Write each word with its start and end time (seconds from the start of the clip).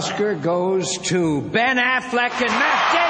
Oscar 0.00 0.34
goes 0.34 0.96
to 0.96 1.42
Ben 1.42 1.76
Affleck 1.76 2.32
and 2.40 2.48
Matt 2.48 2.92
Damon. 2.94 3.09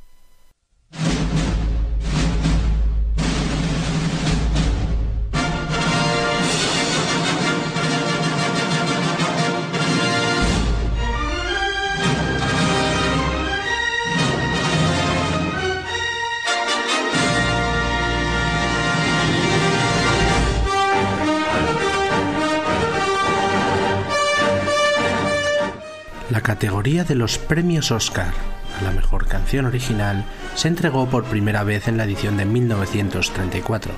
categoría 26.54 27.02
de 27.02 27.16
los 27.16 27.36
premios 27.36 27.90
Oscar 27.90 28.32
a 28.78 28.84
la 28.84 28.92
mejor 28.92 29.26
canción 29.26 29.66
original 29.66 30.24
se 30.54 30.68
entregó 30.68 31.06
por 31.06 31.24
primera 31.24 31.64
vez 31.64 31.88
en 31.88 31.96
la 31.96 32.04
edición 32.04 32.36
de 32.36 32.44
1934 32.44 33.92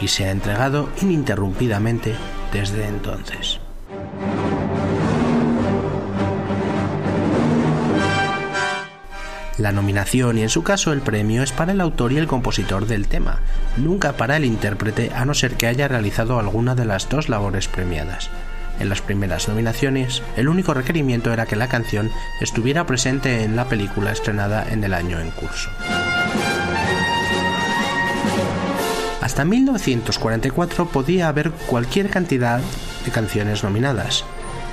y 0.00 0.08
se 0.08 0.24
ha 0.24 0.32
entregado 0.32 0.88
ininterrumpidamente 1.00 2.16
desde 2.52 2.88
entonces. 2.88 3.60
La 9.56 9.70
nominación 9.70 10.38
y 10.38 10.42
en 10.42 10.48
su 10.48 10.64
caso 10.64 10.92
el 10.92 11.00
premio 11.00 11.44
es 11.44 11.52
para 11.52 11.70
el 11.70 11.80
autor 11.80 12.10
y 12.10 12.16
el 12.16 12.26
compositor 12.26 12.86
del 12.86 13.06
tema, 13.06 13.38
nunca 13.76 14.14
para 14.14 14.36
el 14.36 14.44
intérprete 14.44 15.12
a 15.14 15.24
no 15.24 15.32
ser 15.32 15.54
que 15.54 15.68
haya 15.68 15.86
realizado 15.86 16.40
alguna 16.40 16.74
de 16.74 16.86
las 16.86 17.08
dos 17.08 17.28
labores 17.28 17.68
premiadas. 17.68 18.30
En 18.80 18.88
las 18.88 19.00
primeras 19.00 19.48
nominaciones, 19.48 20.22
el 20.36 20.48
único 20.48 20.74
requerimiento 20.74 21.32
era 21.32 21.46
que 21.46 21.56
la 21.56 21.68
canción 21.68 22.10
estuviera 22.40 22.86
presente 22.86 23.44
en 23.44 23.56
la 23.56 23.68
película 23.68 24.12
estrenada 24.12 24.66
en 24.70 24.82
el 24.84 24.94
año 24.94 25.20
en 25.20 25.30
curso. 25.30 25.70
Hasta 29.20 29.44
1944 29.44 30.86
podía 30.86 31.28
haber 31.28 31.50
cualquier 31.50 32.10
cantidad 32.10 32.60
de 33.04 33.10
canciones 33.10 33.64
nominadas, 33.64 34.24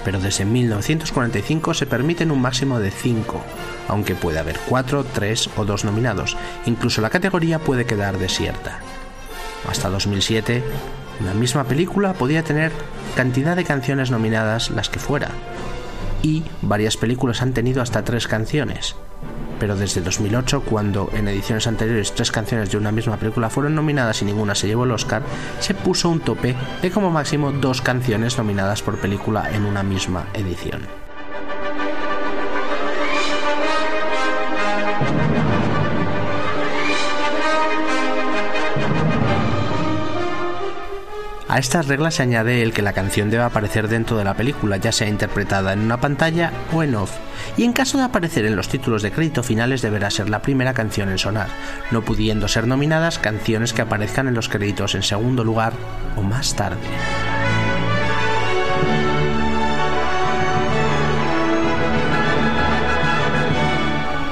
pero 0.03 0.19
desde 0.19 0.45
1945 0.45 1.73
se 1.73 1.85
permiten 1.85 2.31
un 2.31 2.41
máximo 2.41 2.79
de 2.79 2.91
5, 2.91 3.41
aunque 3.87 4.15
puede 4.15 4.39
haber 4.39 4.59
4, 4.67 5.05
3 5.13 5.49
o 5.55 5.65
2 5.65 5.85
nominados, 5.85 6.35
incluso 6.65 7.01
la 7.01 7.09
categoría 7.09 7.59
puede 7.59 7.85
quedar 7.85 8.17
desierta. 8.17 8.79
Hasta 9.69 9.89
2007, 9.89 10.63
una 11.21 11.33
misma 11.33 11.63
película 11.65 12.13
podía 12.13 12.43
tener 12.43 12.71
cantidad 13.15 13.55
de 13.55 13.63
canciones 13.63 14.11
nominadas 14.11 14.71
las 14.71 14.89
que 14.89 14.99
fuera, 14.99 15.29
y 16.23 16.43
varias 16.61 16.97
películas 16.97 17.41
han 17.41 17.53
tenido 17.53 17.81
hasta 17.81 18.03
tres 18.03 18.27
canciones. 18.27 18.95
Pero 19.59 19.75
desde 19.75 20.01
2008, 20.01 20.63
cuando 20.63 21.09
en 21.13 21.27
ediciones 21.27 21.67
anteriores 21.67 22.15
tres 22.15 22.31
canciones 22.31 22.71
de 22.71 22.77
una 22.77 22.91
misma 22.91 23.17
película 23.17 23.51
fueron 23.51 23.75
nominadas 23.75 24.21
y 24.21 24.25
ninguna 24.25 24.55
se 24.55 24.67
llevó 24.67 24.85
el 24.85 24.91
Oscar, 24.91 25.21
se 25.59 25.75
puso 25.75 26.09
un 26.09 26.19
tope 26.19 26.55
de 26.81 26.89
como 26.89 27.11
máximo 27.11 27.51
dos 27.51 27.81
canciones 27.81 28.37
nominadas 28.37 28.81
por 28.81 28.97
película 28.97 29.51
en 29.53 29.65
una 29.65 29.83
misma 29.83 30.25
edición. 30.33 31.00
A 41.51 41.59
estas 41.59 41.89
reglas 41.89 42.15
se 42.15 42.23
añade 42.23 42.63
el 42.63 42.71
que 42.71 42.81
la 42.81 42.93
canción 42.93 43.29
debe 43.29 43.43
aparecer 43.43 43.89
dentro 43.89 44.15
de 44.15 44.23
la 44.23 44.35
película, 44.35 44.77
ya 44.77 44.93
sea 44.93 45.09
interpretada 45.09 45.73
en 45.73 45.81
una 45.81 45.99
pantalla 45.99 46.53
o 46.71 46.81
en 46.81 46.95
off, 46.95 47.11
y 47.57 47.65
en 47.65 47.73
caso 47.73 47.97
de 47.97 48.05
aparecer 48.05 48.45
en 48.45 48.55
los 48.55 48.69
títulos 48.69 49.01
de 49.01 49.11
crédito 49.11 49.43
finales 49.43 49.81
deberá 49.81 50.09
ser 50.11 50.29
la 50.29 50.41
primera 50.41 50.73
canción 50.73 51.09
en 51.09 51.17
sonar, 51.17 51.49
no 51.91 52.03
pudiendo 52.03 52.47
ser 52.47 52.67
nominadas 52.67 53.19
canciones 53.19 53.73
que 53.73 53.81
aparezcan 53.81 54.29
en 54.29 54.33
los 54.33 54.47
créditos 54.47 54.95
en 54.95 55.03
segundo 55.03 55.43
lugar 55.43 55.73
o 56.15 56.21
más 56.21 56.55
tarde. 56.55 56.79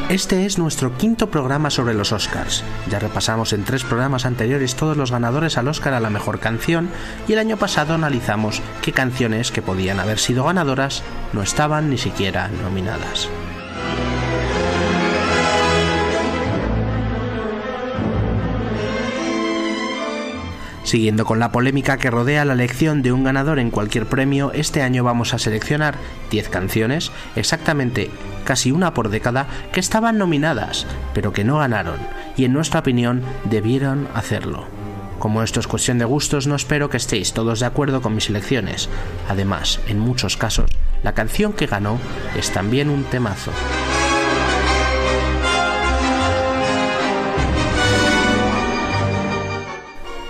Este 0.10 0.48
es 0.48 0.58
nuestro 0.58 0.98
quinto 0.98 1.30
programa 1.30 1.70
sobre 1.70 1.94
los 1.94 2.12
Oscars. 2.12 2.64
Ya 2.90 2.98
repasamos 2.98 3.54
en 3.54 3.64
tres 3.64 3.84
programas 3.84 4.26
anteriores 4.26 4.76
todos 4.76 4.98
los 4.98 5.12
ganadores 5.12 5.56
al 5.60 5.68
Oscar 5.68 5.94
a 5.94 6.00
la 6.00 6.10
mejor 6.10 6.40
canción 6.40 6.90
y 7.28 7.34
el 7.34 7.40
año 7.40 7.58
pasado 7.58 7.94
analizamos 7.94 8.60
qué 8.82 8.92
canciones 8.92 9.52
que 9.52 9.62
podían 9.62 10.00
haber 10.00 10.18
sido 10.18 10.46
ganadoras 10.46 11.04
no 11.32 11.44
estaban 11.44 11.92
ni 11.92 12.00
siquiera 12.00 12.48
nominadas. 12.64 13.30
Siguiendo 20.90 21.24
con 21.24 21.38
la 21.38 21.52
polémica 21.52 21.98
que 21.98 22.10
rodea 22.10 22.46
la 22.46 22.54
elección 22.54 23.04
de 23.04 23.12
un 23.12 23.24
ganador 23.24 23.60
en 23.60 23.70
cualquier 23.70 24.08
premio, 24.08 24.52
este 24.56 24.82
año 24.82 25.04
vamos 25.04 25.36
a 25.36 25.38
seleccionar 25.38 26.00
10 26.32 26.50
canciones, 26.50 27.12
exactamente 27.36 28.10
casi 28.44 28.72
una 28.72 28.96
por 28.96 29.10
década, 29.10 29.46
que 29.72 29.82
estaban 29.82 30.18
nominadas, 30.18 30.88
pero 31.14 31.32
que 31.32 31.44
no 31.44 31.60
ganaron, 31.60 32.00
y 32.36 32.46
en 32.46 32.54
nuestra 32.54 32.80
opinión 32.80 33.22
debieron 33.44 34.08
hacerlo. 34.16 34.66
Como 35.20 35.44
esto 35.44 35.60
es 35.60 35.68
cuestión 35.68 36.00
de 36.00 36.06
gustos, 36.06 36.48
no 36.48 36.56
espero 36.56 36.90
que 36.90 36.98
estéis 36.98 37.34
todos 37.34 37.60
de 37.60 37.68
acuerdo 37.68 38.02
con 38.02 38.16
mis 38.16 38.28
elecciones. 38.28 38.90
Además, 39.30 39.80
en 39.88 40.00
muchos 40.00 40.38
casos, 40.38 40.72
la 41.04 41.14
canción 41.14 41.54
que 41.54 41.68
ganó 41.68 42.00
es 42.36 42.50
también 42.50 42.90
un 42.90 43.04
temazo. 43.04 43.52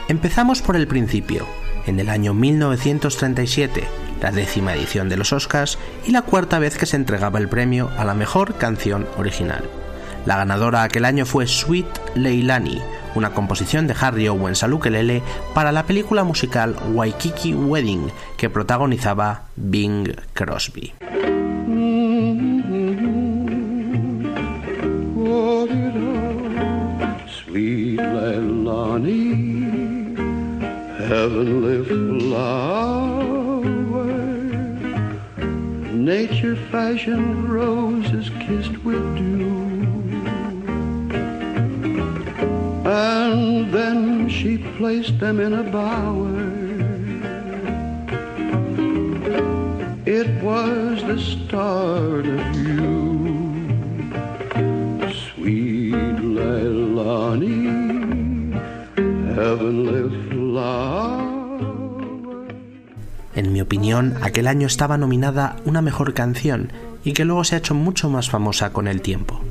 Empezamos 0.09 0.63
por 0.63 0.75
el 0.75 0.87
principio, 0.87 1.45
en 1.85 1.99
el 1.99 2.09
año 2.09 2.33
1937, 2.33 3.83
la 4.19 4.31
décima 4.31 4.73
edición 4.73 5.07
de 5.07 5.17
los 5.17 5.31
Oscars 5.33 5.77
y 6.03 6.09
la 6.09 6.23
cuarta 6.23 6.57
vez 6.57 6.79
que 6.79 6.87
se 6.87 6.95
entregaba 6.95 7.37
el 7.37 7.47
premio 7.47 7.91
a 7.95 8.03
la 8.05 8.15
mejor 8.15 8.55
canción 8.55 9.07
original. 9.19 9.69
La 10.25 10.37
ganadora 10.37 10.81
aquel 10.81 11.05
año 11.05 11.27
fue 11.27 11.45
Sweet 11.45 12.15
Leilani, 12.15 12.81
una 13.13 13.35
composición 13.35 13.85
de 13.85 13.95
Harry 14.01 14.27
Owens 14.27 14.63
al 14.63 14.73
ukelele 14.73 15.21
para 15.53 15.71
la 15.71 15.83
película 15.83 16.23
musical 16.23 16.75
Waikiki 16.91 17.53
Wedding 17.53 18.11
que 18.35 18.49
protagonizaba 18.49 19.43
Bing 19.57 20.11
Crosby. 20.33 20.91
Nature 36.09 36.55
fashioned 36.71 37.49
roses 37.49 38.29
kissed 38.39 38.77
with 38.83 39.03
dew. 39.17 39.49
And 42.87 43.73
then 43.73 44.29
she 44.29 44.57
placed 44.77 45.19
them 45.19 45.39
in 45.39 45.53
a 45.53 45.63
bower. 45.63 46.39
It 50.05 50.29
was 50.43 51.03
the 51.03 51.19
start 51.19 52.25
of 52.25 52.55
you, 52.55 52.87
sweet 55.25 56.17
Leilani, 56.37 57.63
heavenly 59.35 60.09
flower. 60.09 60.28
En 63.35 63.53
mi 63.53 63.61
opinión, 63.61 64.15
aquel 64.21 64.47
año 64.47 64.67
estaba 64.67 64.97
nominada 64.97 65.55
una 65.63 65.81
mejor 65.81 66.13
canción 66.13 66.73
y 67.03 67.13
que 67.13 67.25
luego 67.25 67.43
se 67.43 67.55
ha 67.55 67.59
hecho 67.59 67.75
mucho 67.75 68.09
más 68.09 68.29
famosa 68.29 68.73
con 68.73 68.87
el 68.87 69.01
tiempo. 69.01 69.41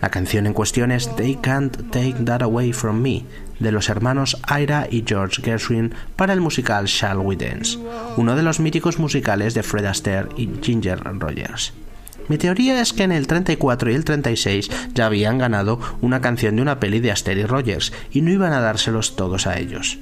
La 0.00 0.10
canción 0.10 0.46
en 0.46 0.52
cuestión 0.52 0.92
es 0.92 1.14
They 1.16 1.36
Can't 1.36 1.90
Take 1.90 2.24
That 2.24 2.42
Away 2.42 2.72
From 2.72 3.00
Me, 3.00 3.24
de 3.58 3.72
los 3.72 3.88
hermanos 3.88 4.40
Ira 4.48 4.86
y 4.90 5.04
George 5.06 5.42
Gershwin 5.42 5.92
para 6.16 6.32
el 6.32 6.40
musical 6.40 6.86
Shall 6.86 7.18
We 7.18 7.36
Dance, 7.36 7.78
uno 8.16 8.36
de 8.36 8.42
los 8.42 8.60
míticos 8.60 8.98
musicales 8.98 9.54
de 9.54 9.62
Fred 9.62 9.86
Astaire 9.86 10.28
y 10.36 10.48
Ginger 10.62 11.00
Rogers. 11.02 11.72
Mi 12.28 12.38
teoría 12.38 12.80
es 12.80 12.92
que 12.92 13.02
en 13.02 13.12
el 13.12 13.26
34 13.26 13.90
y 13.90 13.94
el 13.94 14.04
36 14.04 14.70
ya 14.94 15.06
habían 15.06 15.36
ganado 15.36 15.78
una 16.00 16.20
canción 16.20 16.56
de 16.56 16.62
una 16.62 16.80
peli 16.80 17.00
de 17.00 17.12
Astaire 17.12 17.42
y 17.42 17.44
Rogers 17.44 17.92
y 18.10 18.22
no 18.22 18.30
iban 18.30 18.52
a 18.52 18.60
dárselos 18.60 19.16
todos 19.16 19.46
a 19.46 19.58
ellos 19.58 19.98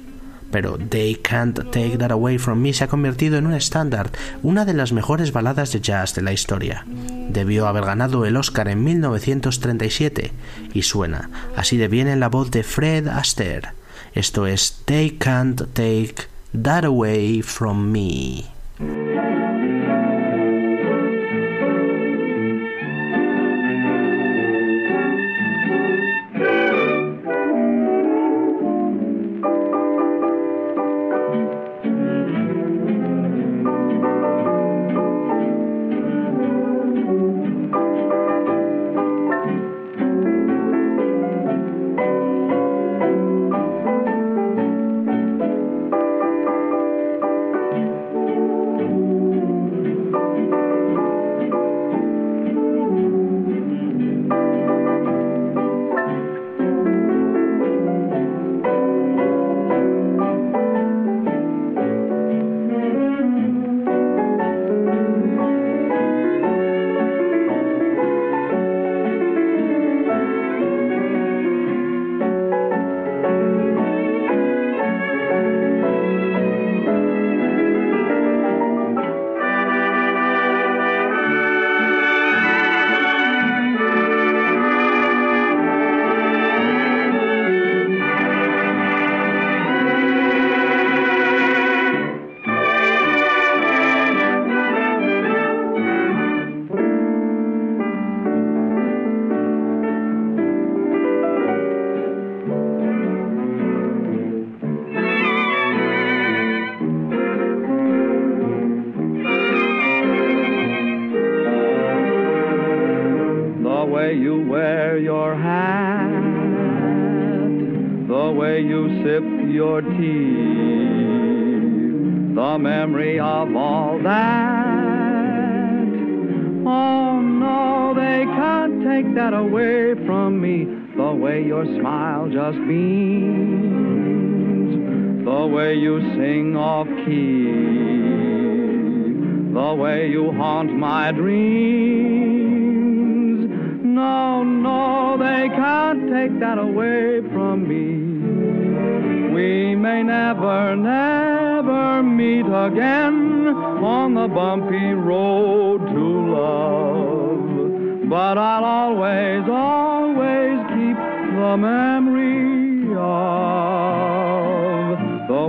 pero 0.53 0.77
They 0.77 1.15
Can't 1.15 1.71
Take 1.71 1.97
That 1.97 2.11
Away 2.11 2.37
From 2.37 2.61
Me 2.61 2.73
se 2.73 2.83
ha 2.83 2.87
convertido 2.87 3.39
en 3.39 3.47
un 3.47 3.55
estándar, 3.55 4.11
una 4.43 4.65
de 4.65 4.75
las 4.75 4.93
mejores 4.93 5.33
baladas 5.33 5.73
de 5.73 5.81
jazz 5.81 6.13
de 6.13 6.21
la 6.21 6.31
historia. 6.31 6.85
Debió 7.29 7.67
haber 7.67 7.85
ganado 7.85 8.23
el 8.23 8.37
Oscar 8.37 8.67
en 8.67 8.83
1937 8.83 10.31
y 10.75 10.83
suena 10.83 11.31
así 11.55 11.77
de 11.77 11.87
bien 11.87 12.07
en 12.07 12.19
la 12.19 12.29
voz 12.29 12.51
de 12.51 12.61
Fred 12.61 13.07
Astaire. 13.07 13.69
Esto 14.13 14.45
es 14.45 14.83
They 14.85 15.17
Can't 15.17 15.73
Take 15.73 16.27
That 16.61 16.85
Away 16.85 17.41
From 17.41 17.91
Me. 17.91 18.43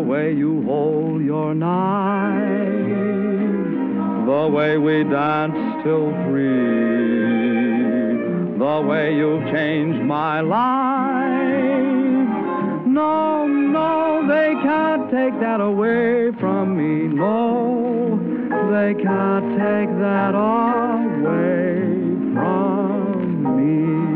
way 0.05 0.33
you 0.33 0.63
hold 0.65 1.23
your 1.23 1.55
knife, 1.55 2.37
the 4.27 4.49
way 4.55 4.77
we 4.77 5.03
danced 5.05 5.85
till 5.85 6.11
three, 6.25 7.45
the 8.59 8.87
way 8.87 9.17
you've 9.17 9.45
changed 9.53 10.03
my 10.05 10.41
life. 10.41 11.65
No, 12.87 13.47
no, 13.47 14.27
they 14.29 14.55
can't 14.63 15.11
take 15.11 15.41
that 15.41 15.61
away 15.61 16.31
from 16.39 16.77
me. 16.77 17.09
No, 17.09 18.19
they 18.71 18.95
can't 19.03 19.51
take 19.59 19.91
that 19.99 20.35
away 20.35 21.81
from 22.35 23.57
me. 23.57 24.14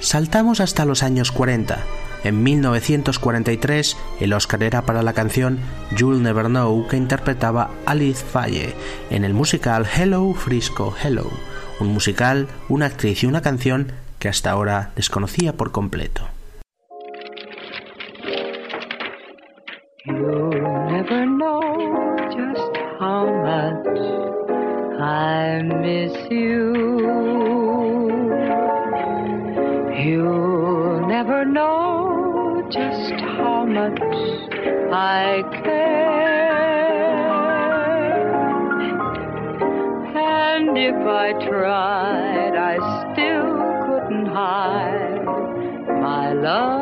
Saltamos 0.00 0.60
hasta 0.60 0.86
los 0.86 1.02
años 1.02 1.30
40. 1.30 1.78
En 2.24 2.42
1943, 2.42 3.96
el 4.20 4.32
Oscar 4.32 4.62
era 4.62 4.82
para 4.82 5.02
la 5.02 5.12
canción 5.12 5.58
You'll 5.94 6.22
Never 6.22 6.46
Know 6.46 6.86
que 6.88 6.96
interpretaba 6.96 7.70
Alice 7.84 8.24
Faye 8.24 8.74
en 9.10 9.24
el 9.24 9.34
musical 9.34 9.86
Hello 9.86 10.32
Frisco 10.32 10.94
Hello, 11.02 11.30
un 11.80 11.88
musical, 11.88 12.48
una 12.70 12.86
actriz 12.86 13.22
y 13.22 13.26
una 13.26 13.42
canción 13.42 13.92
que 14.18 14.28
hasta 14.28 14.50
ahora 14.50 14.90
desconocía 14.96 15.52
por 15.52 15.70
completo. 15.70 16.22
I 41.10 41.32
tried, 41.32 42.56
I 42.56 42.76
still 43.12 43.56
couldn't 43.86 44.26
hide 44.26 45.24
my 46.00 46.32
love 46.32 46.79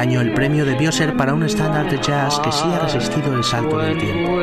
año 0.00 0.22
el 0.22 0.32
premio 0.32 0.64
debió 0.64 0.90
ser 0.90 1.14
para 1.14 1.34
un 1.34 1.42
estándar 1.42 1.90
de 1.90 1.98
jazz 2.00 2.40
que 2.40 2.50
sí 2.50 2.64
ha 2.64 2.78
resistido 2.78 3.34
el 3.34 3.44
salto 3.44 3.78
del 3.78 3.98
tiempo. 3.98 4.38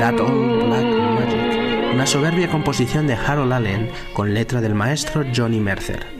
That 0.00 0.20
Old 0.20 0.66
Black 0.66 0.84
Magic, 0.84 1.94
una 1.94 2.04
soberbia 2.04 2.50
composición 2.50 3.06
de 3.06 3.14
Harold 3.14 3.52
Allen 3.52 3.90
con 4.12 4.34
letra 4.34 4.60
del 4.60 4.74
maestro 4.74 5.24
Johnny 5.34 5.60
Mercer. 5.60 6.17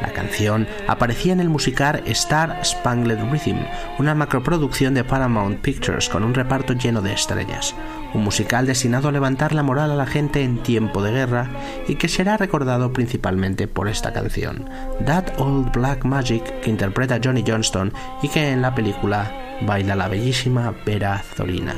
La 0.00 0.12
canción 0.12 0.66
aparecía 0.86 1.32
en 1.32 1.40
el 1.40 1.48
musical 1.48 2.02
Star 2.06 2.60
Spangled 2.64 3.30
Rhythm, 3.30 3.64
una 3.98 4.14
macroproducción 4.14 4.94
de 4.94 5.04
Paramount 5.04 5.60
Pictures 5.60 6.08
con 6.08 6.24
un 6.24 6.34
reparto 6.34 6.72
lleno 6.72 7.00
de 7.00 7.12
estrellas, 7.12 7.74
un 8.12 8.24
musical 8.24 8.66
destinado 8.66 9.08
a 9.08 9.12
levantar 9.12 9.54
la 9.54 9.62
moral 9.62 9.90
a 9.90 9.96
la 9.96 10.06
gente 10.06 10.42
en 10.42 10.62
tiempo 10.62 11.02
de 11.02 11.12
guerra 11.12 11.48
y 11.88 11.94
que 11.94 12.08
será 12.08 12.36
recordado 12.36 12.92
principalmente 12.92 13.68
por 13.68 13.88
esta 13.88 14.12
canción, 14.12 14.68
That 15.06 15.38
Old 15.38 15.72
Black 15.72 16.04
Magic, 16.04 16.60
que 16.60 16.70
interpreta 16.70 17.20
Johnny 17.22 17.44
Johnston 17.46 17.92
y 18.22 18.28
que 18.28 18.50
en 18.50 18.62
la 18.62 18.74
película 18.74 19.32
baila 19.62 19.94
la 19.94 20.08
bellísima 20.08 20.74
Vera 20.84 21.22
Zorina. 21.34 21.74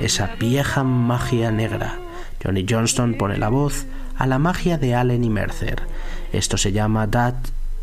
Esa 0.00 0.34
vieja 0.38 0.82
magia 0.82 1.50
negra. 1.50 1.98
Johnny 2.42 2.66
Johnston 2.68 3.14
pone 3.14 3.38
la 3.38 3.48
voz 3.48 3.86
a 4.16 4.26
la 4.26 4.38
magia 4.38 4.76
de 4.78 4.94
Allen 4.94 5.24
y 5.24 5.30
Mercer. 5.30 5.82
Esto 6.34 6.56
se 6.56 6.72
llama 6.72 7.06
That 7.06 7.36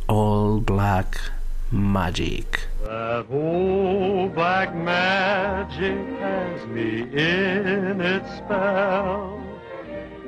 Old 0.08 0.66
Black 0.66 1.18
Magic. 1.72 2.68
That 2.84 3.26
old 3.32 4.36
black 4.36 4.76
magic 4.76 5.98
has 6.20 6.68
me 6.68 7.04
in 7.14 8.02
its 8.02 8.30
spell. 8.36 9.42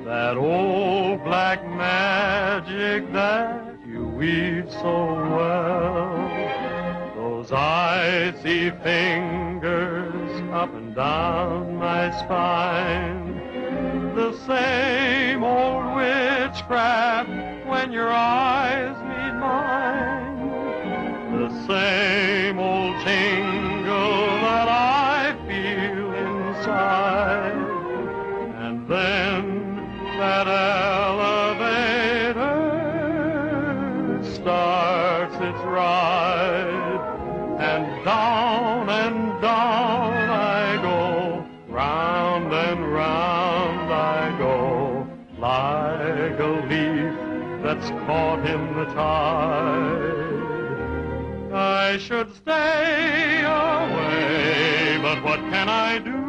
That 0.06 0.38
old 0.38 1.22
black 1.26 1.68
magic 1.68 3.12
that 3.12 3.76
you 3.86 4.06
weave 4.06 4.72
so 4.72 5.16
well. 5.36 6.16
Those 7.18 7.52
icy 7.52 8.72
fingers 8.84 10.32
up 10.54 10.74
and 10.74 10.96
down 10.96 11.76
my 11.76 12.10
spine. 12.20 13.36
The 14.16 14.32
same 14.48 15.44
old 15.44 15.98
witchcraft 15.98 17.53
when 17.66 17.92
your 17.92 18.12
eyes 18.12 18.96
meet 19.04 19.34
mine. 19.40 20.50
The 21.40 21.50
same 21.68 22.60
old 22.60 22.96
tingle 23.04 24.28
that 24.42 24.68
I 24.68 25.36
feel 25.48 26.12
inside. 26.14 27.54
And 28.64 28.88
then 28.88 29.76
that 30.18 30.48
elevator 30.48 31.64
starts 34.24 35.36
its 35.36 35.64
ride. 35.66 37.02
And 37.60 38.06
down 38.06 38.90
and 38.90 39.42
down 39.42 40.14
I 40.30 40.82
go, 40.82 41.46
round 41.70 42.54
and 42.54 42.94
round 42.94 43.94
I 43.94 44.38
go, 44.38 45.08
like 45.40 46.40
a 46.40 46.68
leaf 46.70 47.23
that's 47.74 47.90
caught 48.06 48.46
in 48.46 48.76
the 48.76 48.86
tide. 48.94 50.32
I 51.52 51.98
should 51.98 52.32
stay 52.36 53.42
away, 53.42 55.00
but 55.02 55.24
what 55.24 55.40
can 55.40 55.70
I 55.70 55.98
do? 55.98 56.22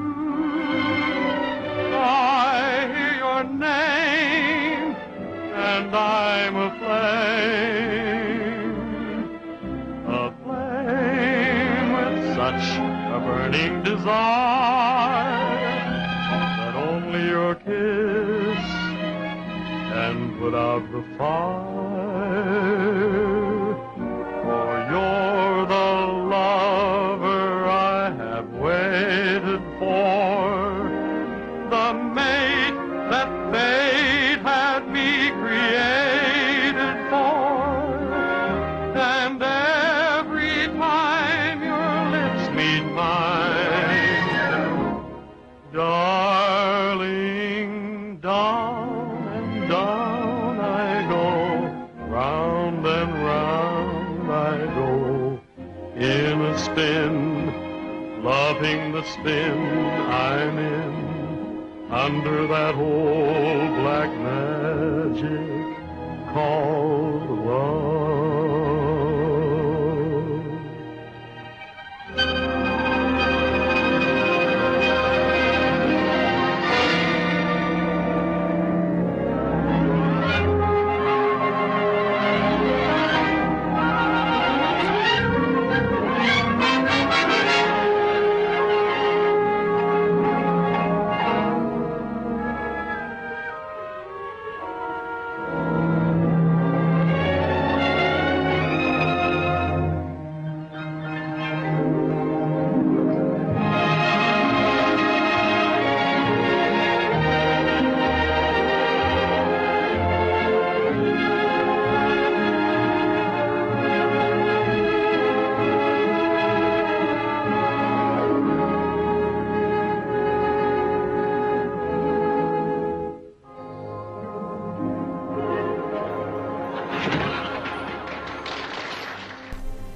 I 1.97 2.89
hear 2.95 3.15
your 3.25 3.45
name, 3.45 4.97
and 5.55 5.95
I'm 5.95 6.57
aflame. 6.57 8.15
Aflame 10.07 11.93
with 11.93 12.37
such 12.37 12.67
a 13.17 13.19
burning 13.23 13.83
desire 13.83 14.15
that 16.59 16.75
only 16.75 17.23
your 17.29 17.55
kiss 17.57 18.04
of 20.53 20.91
the 20.93 21.03
fire. 21.17 22.84
Spin 59.07 59.59
I'm 60.11 60.59
in, 60.59 61.91
under 61.91 62.47
that 62.47 62.75
old 62.75 63.75
black 63.81 64.11
magic 64.19 65.77
called 66.33 66.74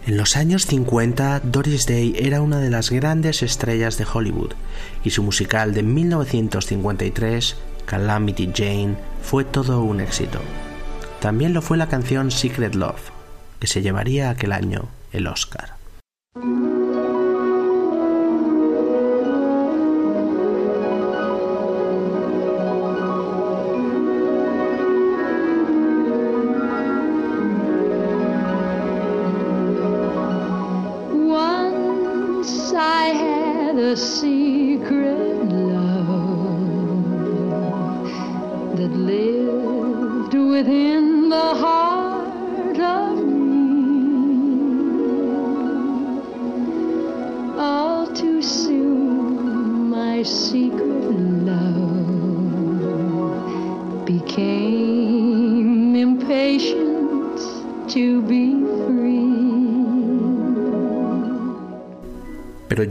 En 0.09 0.17
los 0.17 0.39
años 0.39 0.65
50, 0.65 1.41
Doris 1.41 1.85
Day 1.85 2.15
era 2.19 2.41
una 2.41 2.61
de 2.61 2.71
las 2.71 2.89
grandes 2.89 3.43
estrellas 3.43 3.99
de 3.99 4.07
Hollywood 4.11 4.55
y 5.05 5.11
su 5.11 5.23
musical 5.23 5.75
de 5.75 5.83
1953, 5.83 7.57
Calamity 7.85 8.51
Jane, 8.55 8.97
fue 9.23 9.45
todo 9.45 9.83
un 9.83 10.01
éxito. 10.01 10.41
También 11.21 11.53
lo 11.53 11.61
fue 11.61 11.77
la 11.77 11.91
canción 11.91 12.31
Secret 12.31 12.75
Love, 12.75 13.11
que 13.61 13.67
se 13.67 13.83
llevaría 13.83 14.31
aquel 14.31 14.53
año 14.53 14.89
el 15.13 15.27
Oscar. 15.27 15.78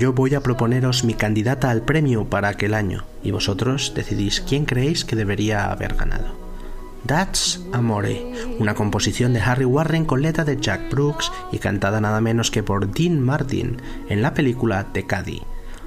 Yo 0.07 0.13
voy 0.13 0.33
a 0.35 0.41
proponeros 0.41 1.03
mi 1.03 1.15
candidata 1.15 1.69
al 1.69 1.81
premio 1.81 2.29
para 2.29 2.47
aquel 2.47 2.75
año, 2.75 3.03
y 3.23 3.31
vosotros 3.31 3.91
decidís 3.93 4.39
quién 4.39 4.63
creéis 4.63 5.03
que 5.03 5.17
debería 5.17 5.69
haber 5.69 5.95
ganado. 5.95 6.33
That's 7.05 7.59
Amore, 7.73 8.25
una 8.57 8.73
composición 8.73 9.33
de 9.33 9.41
Harry 9.41 9.65
Warren 9.65 10.05
con 10.05 10.21
letra 10.21 10.45
de 10.45 10.61
Jack 10.61 10.89
Brooks 10.89 11.29
y 11.51 11.57
cantada 11.57 11.99
nada 11.99 12.21
menos 12.21 12.51
que 12.51 12.63
por 12.63 12.89
Dean 12.89 13.19
Martin 13.19 13.81
en 14.07 14.21
la 14.21 14.33
película 14.33 14.87
The 14.93 15.05
Caddy. 15.05 15.41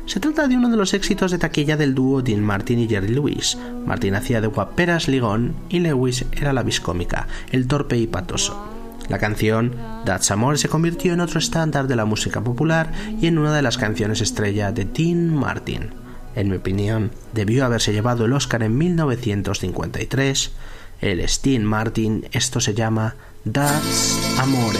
Se 0.05 0.21
trata 0.21 0.49
de 0.49 0.59
uno 0.59 0.69
de 0.69 0.77
los 0.77 0.93
éxitos 0.93 1.31
de 1.31 1.39
taquilla 1.39 1.79
del 1.79 1.95
dúo 1.95 2.21
Dean 2.21 2.43
Martin 2.43 2.79
y 2.79 2.89
Jerry 2.89 3.09
Lewis. 3.09 3.57
Martin 3.87 4.17
hacía 4.17 4.43
de 4.43 4.49
guaperas 4.49 5.09
ligón 5.09 5.55
y 5.71 5.79
Lewis 5.79 6.27
era 6.33 6.53
la 6.53 6.63
viscómica, 6.63 7.27
el 7.53 7.67
torpe 7.67 7.97
y 7.97 8.07
patoso. 8.07 8.70
La 9.11 9.19
canción 9.19 9.75
That's 10.07 10.31
Amore 10.31 10.57
se 10.57 10.69
convirtió 10.69 11.13
en 11.13 11.21
otro 11.21 11.41
estándar 11.41 11.89
de 11.89 11.97
la 11.97 12.05
música 12.05 12.41
popular 12.43 12.93
y 13.21 13.27
en 13.27 13.39
una 13.39 13.53
de 13.53 13.61
las 13.61 13.77
canciones 13.77 14.21
estrella 14.21 14.71
de 14.71 14.85
Dean 14.85 15.35
Martin. 15.35 15.91
En 16.37 16.49
mi 16.49 16.57
opinión, 16.57 17.11
debió 17.35 17.65
haberse 17.65 17.93
llevado 17.93 18.25
el 18.25 18.33
Oscar 18.33 18.63
en 18.63 18.79
1953. 18.79 20.53
El 21.01 21.27
Dean 21.43 21.65
Martin, 21.65 22.29
esto 22.31 22.61
se 22.61 22.73
llama 22.73 23.17
That's 23.45 24.17
Amore. 24.39 24.79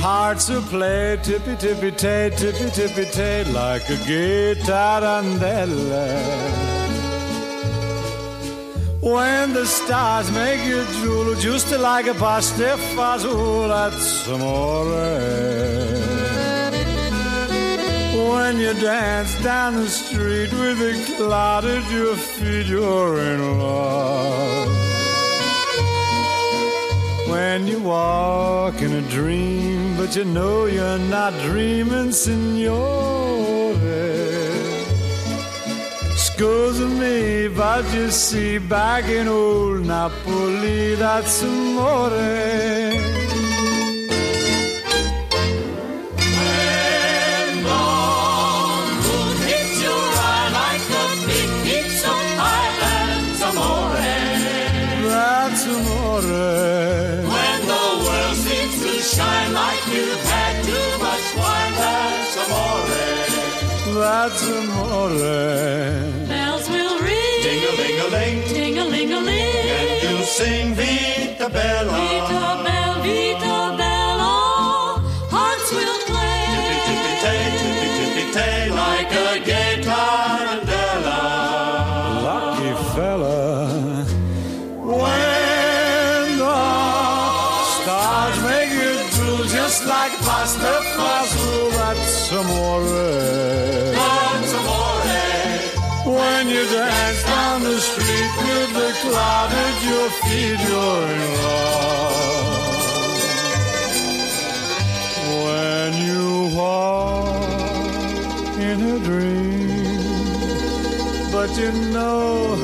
Hearts 0.00 0.48
will 0.48 0.62
play 0.62 1.18
tippy 1.22 1.56
tippy 1.56 1.90
tay, 1.90 2.30
tippy 2.36 2.70
tippy 2.70 3.04
tay, 3.10 3.44
like 3.52 3.88
a 3.90 3.96
tarantella. 4.64 6.06
When 9.00 9.52
the 9.54 9.64
stars 9.66 10.30
make 10.32 10.64
you 10.64 10.84
drool, 11.00 11.34
just 11.36 11.70
like 11.72 12.06
a 12.06 12.14
pastifazool, 12.14 13.68
that's 13.68 14.26
amore. 14.28 14.84
When 18.30 18.58
you 18.58 18.74
dance 18.74 19.34
down 19.42 19.76
the 19.76 19.88
street 19.88 20.52
with 20.52 20.80
a 20.80 21.14
cloud 21.16 21.64
at 21.64 21.90
your 21.90 22.16
feet, 22.16 22.66
you're 22.66 23.18
in 23.18 23.58
love. 23.58 24.68
When 27.28 27.66
you 27.66 27.78
walk 27.80 28.80
in 28.80 28.92
a 28.92 29.02
dream, 29.02 29.77
but 29.98 30.14
you 30.14 30.24
know 30.24 30.66
you're 30.66 30.98
not 31.10 31.32
dreaming, 31.42 32.12
signore. 32.12 33.74
Scusa 36.24 36.88
me, 37.00 37.48
but 37.48 37.84
you 37.92 38.08
see, 38.10 38.58
back 38.58 39.04
in 39.06 39.26
old 39.26 39.84
Napoli, 39.84 40.94
that's 40.94 41.42
amore. 41.42 43.27
Amore. 64.30 66.07
You 106.06 106.50
walk 106.54 107.28
in 108.58 108.78
a 108.80 108.98
dream, 109.08 109.96
but 111.32 111.50
you 111.58 111.72
know 111.94 112.56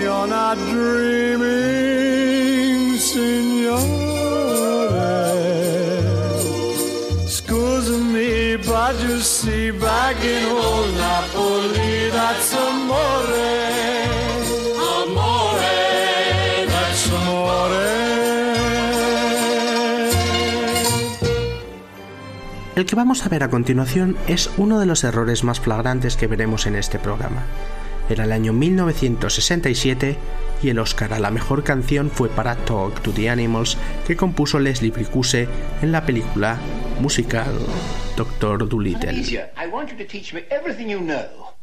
you're 0.00 0.26
not 0.26 0.56
dreaming, 0.72 1.48
signore. 2.98 3.82
Scusa 7.36 7.98
me, 8.12 8.56
but 8.56 8.94
you 9.02 9.18
see, 9.20 9.70
back 9.70 10.18
in 10.24 10.44
old 10.46 10.94
Napoli, 10.94 12.10
that's. 12.10 12.52
Amore. 12.54 13.31
Que 22.92 22.96
vamos 22.96 23.24
a 23.24 23.30
ver 23.30 23.42
a 23.42 23.48
continuación 23.48 24.18
es 24.28 24.50
uno 24.58 24.78
de 24.78 24.84
los 24.84 25.02
errores 25.02 25.44
más 25.44 25.60
flagrantes 25.60 26.14
que 26.14 26.26
veremos 26.26 26.66
en 26.66 26.76
este 26.76 26.98
programa. 26.98 27.42
Era 28.10 28.24
el 28.24 28.32
año 28.32 28.52
1967 28.52 30.18
y 30.62 30.68
el 30.68 30.78
Oscar 30.78 31.14
a 31.14 31.18
la 31.18 31.30
mejor 31.30 31.64
canción 31.64 32.10
fue 32.10 32.28
para 32.28 32.54
Talk 32.54 33.00
to 33.00 33.10
the 33.12 33.30
Animals 33.30 33.78
que 34.06 34.14
compuso 34.14 34.58
Leslie 34.58 34.90
Bricusse 34.90 35.48
en 35.80 35.90
la 35.90 36.04
película 36.04 36.58
musical 37.00 37.58
Doctor 38.14 38.68
Dolittle. 38.68 39.22
I 39.56 39.68
want 39.72 39.88
you 39.88 39.96
to 39.96 40.04
teach 40.04 40.34
me 40.34 40.44
everything 40.50 40.90
you 40.90 41.00
know. 41.00 41.54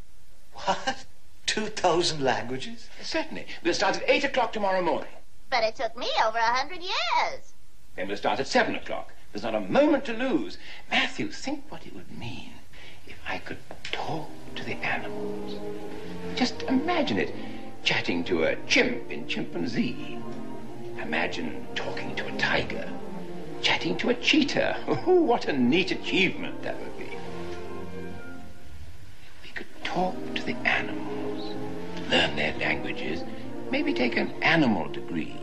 What? 0.65 1.05
2,000 1.45 2.23
languages? 2.23 2.89
Certainly. 3.03 3.45
We'll 3.63 3.75
start 3.75 3.97
at 3.97 4.03
8 4.07 4.23
o'clock 4.23 4.51
tomorrow 4.51 4.81
morning. 4.81 5.13
But 5.51 5.59
it 5.61 5.75
took 5.75 5.95
me 5.95 6.07
over 6.27 6.39
a 6.39 6.57
hundred 6.57 6.81
years. 6.81 7.53
Then 7.95 8.07
we'll 8.07 8.17
start 8.17 8.39
at 8.39 8.47
7 8.47 8.75
o'clock. 8.75 9.13
There's 9.31 9.43
not 9.43 9.55
a 9.55 9.61
moment 9.61 10.05
to 10.05 10.13
lose. 10.13 10.57
Matthew, 10.89 11.29
think 11.29 11.63
what 11.69 11.85
it 11.85 11.93
would 11.93 12.17
mean 12.17 12.53
if 13.07 13.17
I 13.27 13.37
could 13.37 13.59
talk 13.83 14.29
to 14.55 14.63
the 14.63 14.73
animals. 14.83 15.59
Just 16.35 16.63
imagine 16.63 17.19
it. 17.19 17.33
Chatting 17.83 18.23
to 18.25 18.43
a 18.43 18.55
chimp 18.67 19.11
in 19.11 19.27
chimpanzee. 19.27 20.17
Imagine 21.01 21.67
talking 21.75 22.15
to 22.15 22.27
a 22.27 22.37
tiger. 22.37 22.91
Chatting 23.61 23.97
to 23.97 24.09
a 24.09 24.15
cheetah. 24.15 24.77
Oh, 25.07 25.21
what 25.21 25.45
a 25.47 25.53
neat 25.53 25.91
achievement 25.91 26.61
that 26.63 26.79
would 26.79 26.97
be. 26.97 27.05
If 27.05 27.21
we 29.43 29.49
could 29.49 29.67
talk 29.83 30.15
to 30.35 30.43
the 30.43 30.55
animals. 30.67 31.53
learn 32.09 32.35
their 32.35 32.53
languages, 32.57 33.23
maybe 33.69 33.93
take 33.93 34.17
an 34.17 34.31
animal 34.41 34.87
degree. 34.89 35.37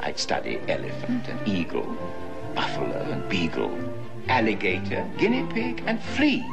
I'd 0.00 0.18
study 0.18 0.58
elephant 0.66 1.28
and 1.28 1.46
eagle, 1.46 1.96
buffalo 2.54 3.00
and 3.10 3.28
beagle, 3.28 3.76
alligator, 4.28 5.08
guinea 5.18 5.46
pig, 5.52 5.82
and 5.86 6.02
flea. 6.02 6.44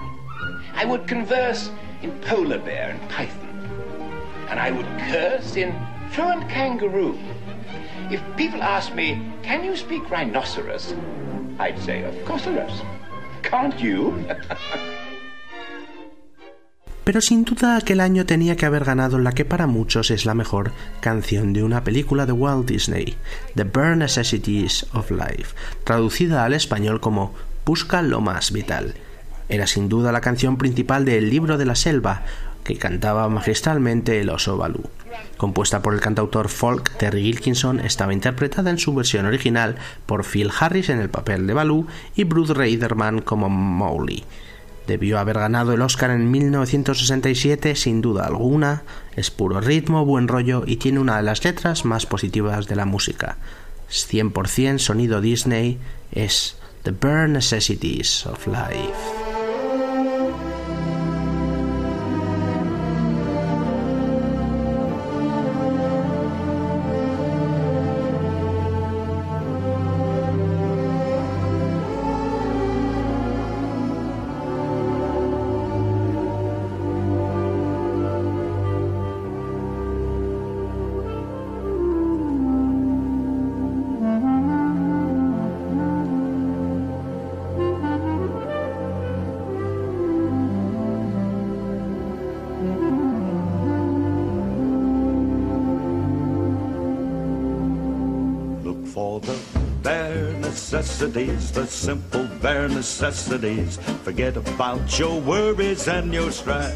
I 0.74 0.86
would 0.86 1.08
converse 1.08 1.72
in 2.02 2.12
polar 2.22 2.60
bear 2.60 2.92
and 2.92 3.10
python. 3.10 3.48
And 4.50 4.60
I 4.60 4.72
would 4.72 4.86
curse 5.12 5.56
in 5.56 5.76
fluent 6.12 6.50
kangaroo. 6.50 7.18
If 8.10 8.22
people 8.38 8.64
asked 8.64 8.96
me, 8.96 9.22
can 9.44 9.64
you 9.64 9.76
speak 9.76 10.10
rhinoceros? 10.10 10.94
I'd 11.60 11.80
say, 11.80 12.04
of 12.04 12.26
course, 12.26 12.46
Can't 13.44 13.80
you? 13.80 14.26
Pero 17.08 17.22
sin 17.22 17.46
duda 17.46 17.78
aquel 17.78 18.02
año 18.02 18.26
tenía 18.26 18.58
que 18.58 18.66
haber 18.66 18.84
ganado 18.84 19.18
la 19.18 19.32
que 19.32 19.46
para 19.46 19.66
muchos 19.66 20.12
es 20.12 20.26
la 20.26 20.34
mejor 20.34 20.74
canción 21.00 21.54
de 21.54 21.64
una 21.64 21.86
película 21.86 22.26
de 22.26 22.34
Walt 22.34 22.68
Disney, 22.68 23.16
The 23.56 23.64
Bare 23.64 23.96
Necessities 23.96 24.88
of 24.92 25.10
Life, 25.10 25.56
traducida 25.86 26.44
al 26.44 26.54
español 26.54 27.00
como 27.00 27.34
Busca 27.66 28.02
lo 28.02 28.20
más 28.20 28.52
vital. 28.52 28.96
Era 29.48 29.68
sin 29.68 29.88
duda 29.88 30.12
la 30.12 30.20
canción 30.20 30.58
principal 30.58 31.06
de 31.06 31.18
El 31.18 31.30
libro 31.30 31.58
de 31.58 31.66
la 31.66 31.76
selva, 31.76 32.24
que 32.66 32.78
cantaba 32.78 33.30
magistralmente 33.30 34.20
el 34.20 34.30
oso 34.30 34.58
Balú. 34.58 34.84
Compuesta 35.38 35.82
por 35.82 35.94
el 35.94 36.02
cantautor 36.02 36.50
folk 36.50 36.98
Terry 36.98 37.24
Gilkinson, 37.24 37.80
estaba 37.80 38.12
interpretada 38.12 38.70
en 38.70 38.80
su 38.80 38.94
versión 38.94 39.26
original 39.26 39.78
por 40.06 40.26
Phil 40.26 40.52
Harris 40.60 40.90
en 40.90 41.00
el 41.00 41.10
papel 41.10 41.48
de 41.48 41.54
Balú 41.54 41.88
y 42.18 42.26
Bruce 42.26 42.54
Reiderman 42.54 43.22
como 43.22 43.48
Mowgli. 43.48 44.26
Debió 44.88 45.20
haber 45.20 45.38
ganado 45.38 45.74
el 45.74 45.82
Oscar 45.82 46.12
en 46.12 46.32
1967 46.32 47.76
sin 47.76 48.02
duda 48.02 48.26
alguna, 48.26 48.84
es 49.18 49.30
puro 49.30 49.60
ritmo, 49.60 50.06
buen 50.06 50.30
rollo 50.30 50.64
y 50.66 50.78
tiene 50.78 51.00
una 51.00 51.18
de 51.18 51.24
las 51.24 51.44
letras 51.44 51.84
más 51.84 52.06
positivas 52.06 52.68
de 52.68 52.78
la 52.78 52.86
música. 52.86 53.38
100% 53.92 54.80
sonido 54.80 55.20
Disney 55.20 55.78
es 56.14 56.56
The 56.84 56.92
Bare 56.92 57.28
Necessities 57.28 58.26
of 58.26 58.48
Life. 58.48 59.27
For 98.98 99.20
the 99.20 99.40
bare 99.84 100.34
necessities, 100.40 101.52
the 101.52 101.68
simple 101.68 102.26
bare 102.42 102.68
necessities. 102.68 103.78
Forget 104.02 104.36
about 104.36 104.98
your 104.98 105.22
worries 105.22 105.88
and 105.88 106.12
your 106.12 106.32
strife. 106.32 106.74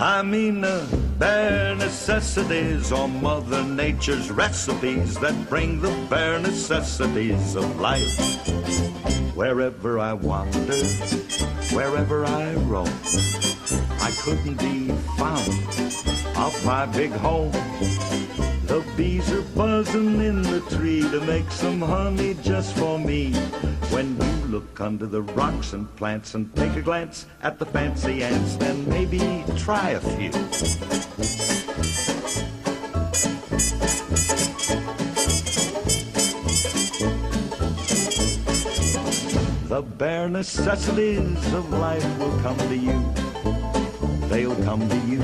I 0.00 0.22
mean 0.22 0.62
the 0.62 0.82
bare 1.16 1.76
necessities 1.76 2.90
or 2.90 3.06
Mother 3.06 3.62
Nature's 3.62 4.32
recipes 4.32 5.14
that 5.20 5.36
bring 5.48 5.80
the 5.80 5.94
bare 6.10 6.40
necessities 6.40 7.54
of 7.54 7.78
life. 7.78 8.18
Wherever 9.36 10.00
I 10.00 10.12
wander, 10.12 10.82
wherever 11.70 12.24
I 12.24 12.54
roam, 12.72 12.90
I 14.02 14.10
couldn't 14.22 14.58
be 14.58 14.88
found 15.16 15.54
off 16.36 16.56
my 16.66 16.84
big 16.86 17.12
home. 17.12 17.52
The 18.66 18.84
bees 18.96 19.30
are 19.30 19.42
buzzing 19.54 20.20
in 20.20 20.42
the 20.42 20.60
tree 20.70 21.00
to 21.00 21.20
make 21.20 21.48
some 21.52 21.80
honey 21.80 22.34
just 22.42 22.76
for 22.76 22.98
me. 22.98 23.32
When 23.90 24.16
you 24.20 24.46
look 24.48 24.80
under 24.80 25.06
the 25.06 25.22
rocks 25.22 25.72
and 25.72 25.86
plants 25.94 26.34
and 26.34 26.52
take 26.56 26.74
a 26.74 26.82
glance 26.82 27.26
at 27.44 27.60
the 27.60 27.66
fancy 27.66 28.24
ants, 28.24 28.56
then 28.56 28.88
maybe 28.88 29.44
try 29.56 29.90
a 29.90 30.00
few. 30.00 30.32
The 39.68 39.82
bare 39.82 40.28
necessities 40.28 41.52
of 41.52 41.70
life 41.70 42.18
will 42.18 42.36
come 42.40 42.58
to 42.58 42.76
you. 42.76 43.00
They'll 44.28 44.56
come 44.64 44.88
to 44.88 44.98
you. 45.06 45.22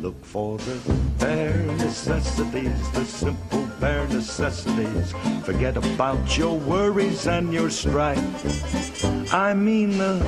Look 0.00 0.24
for 0.24 0.58
the 0.58 0.78
bare 1.18 1.62
necessities, 1.76 2.90
the 2.92 3.04
simple 3.04 3.68
bare 3.80 4.08
necessities. 4.08 5.12
Forget 5.44 5.76
about 5.76 6.38
your 6.38 6.58
worries 6.58 7.26
and 7.26 7.52
your 7.52 7.70
strife. 7.70 9.34
I 9.34 9.54
mean 9.54 9.98
the 9.98 10.24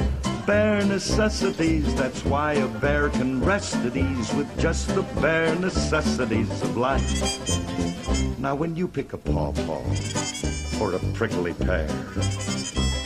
bare 0.47 0.85
necessities. 0.85 1.95
That's 1.95 2.25
why 2.25 2.55
a 2.55 2.69
bear 2.69 3.09
can 3.09 3.43
rest 3.43 3.77
at 3.77 3.97
ease 3.97 4.33
with 4.35 4.49
just 4.59 4.89
the 4.95 5.03
bare 5.21 5.55
necessities 5.57 6.51
of 6.63 6.77
life. 6.77 8.39
Now, 8.39 8.55
when 8.55 8.77
you 8.77 8.87
pick 8.87 9.15
a 9.15 9.19
pawpaw 9.19 9.83
or 10.81 10.93
a 10.95 10.99
prickly 11.15 11.55
pear, 11.55 11.89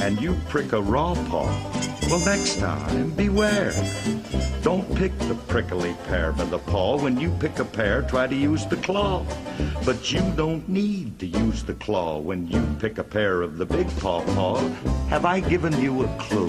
and 0.01 0.21
you 0.21 0.35
prick 0.49 0.73
a 0.73 0.81
raw 0.81 1.15
paw, 1.29 1.47
well, 2.09 2.21
next 2.21 2.59
time, 2.59 3.11
beware. 3.11 3.75
Don't 4.63 4.97
pick 4.97 5.17
the 5.19 5.35
prickly 5.47 5.95
pear 6.07 6.33
by 6.33 6.45
the 6.45 6.59
paw. 6.59 6.97
When 6.99 7.21
you 7.21 7.31
pick 7.39 7.59
a 7.59 7.67
pear, 7.67 8.01
try 8.01 8.27
to 8.27 8.35
use 8.35 8.65
the 8.65 8.77
claw. 8.77 9.27
But 9.85 10.11
you 10.11 10.23
don't 10.35 10.67
need 10.67 11.19
to 11.19 11.27
use 11.27 11.63
the 11.63 11.75
claw 11.75 12.19
when 12.19 12.49
you 12.49 12.67
pick 12.81 12.97
a 12.97 13.05
pear 13.05 13.43
of 13.43 13.59
the 13.59 13.67
big 13.67 13.95
paw 13.99 14.23
paw. 14.35 14.57
Have 15.11 15.27
I 15.27 15.41
given 15.41 15.79
you 15.83 16.05
a 16.05 16.09
clue? 16.17 16.49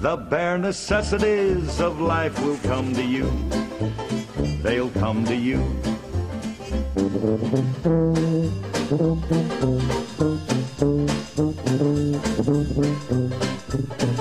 The 0.00 0.16
bare 0.30 0.58
necessities 0.58 1.80
of 1.80 2.00
life 2.00 2.40
will 2.44 2.58
come 2.58 2.94
to 2.94 3.02
you. 3.02 3.32
They'll 4.62 4.90
come 4.90 5.24
to 5.24 5.34
you. 5.34 5.62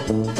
Oh 0.07 0.34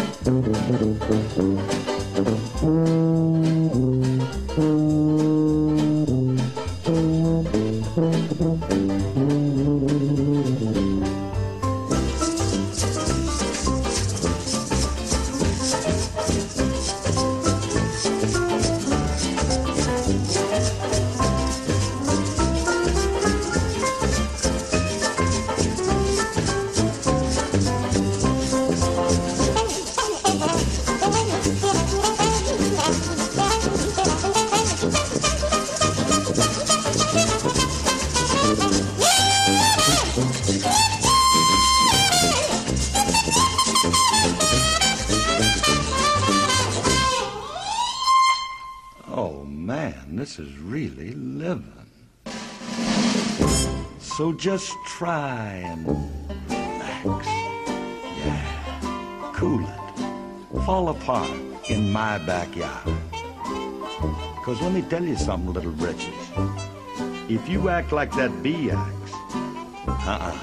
Apart 60.76 61.32
in 61.70 61.90
my 61.90 62.18
backyard. 62.18 62.84
Cause 64.44 64.62
let 64.62 64.74
me 64.74 64.82
tell 64.82 65.04
you 65.04 65.16
something, 65.16 65.54
little 65.54 65.72
britches. 65.72 66.14
If 67.30 67.48
you 67.48 67.70
act 67.70 67.94
like 67.94 68.12
that 68.16 68.44
bee 68.44 68.72
acts, 68.72 69.14
Uh-uh. 69.88 70.36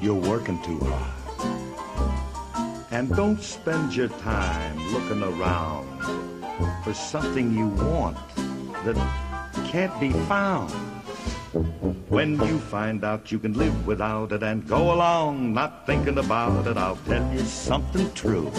You're 0.00 0.14
working 0.14 0.62
too 0.62 0.78
hard. 0.78 1.14
And 2.92 3.14
don't 3.16 3.42
spend 3.42 3.96
your 3.96 4.08
time 4.08 4.78
looking 4.92 5.22
around 5.22 5.88
for 6.84 6.94
something 6.94 7.52
you 7.52 7.66
want 7.66 8.16
that 8.84 8.96
can't 9.66 9.98
be 9.98 10.12
found. 10.30 10.70
When 11.54 12.32
you 12.32 12.58
find 12.58 13.04
out 13.04 13.30
you 13.30 13.38
can 13.38 13.52
live 13.52 13.86
without 13.86 14.32
it 14.32 14.42
and 14.42 14.66
go 14.66 14.92
along 14.92 15.54
not 15.54 15.86
thinking 15.86 16.18
about 16.18 16.66
it, 16.66 16.76
I'll 16.76 16.98
tell 17.06 17.32
you 17.32 17.44
something 17.44 18.12
true. 18.12 18.50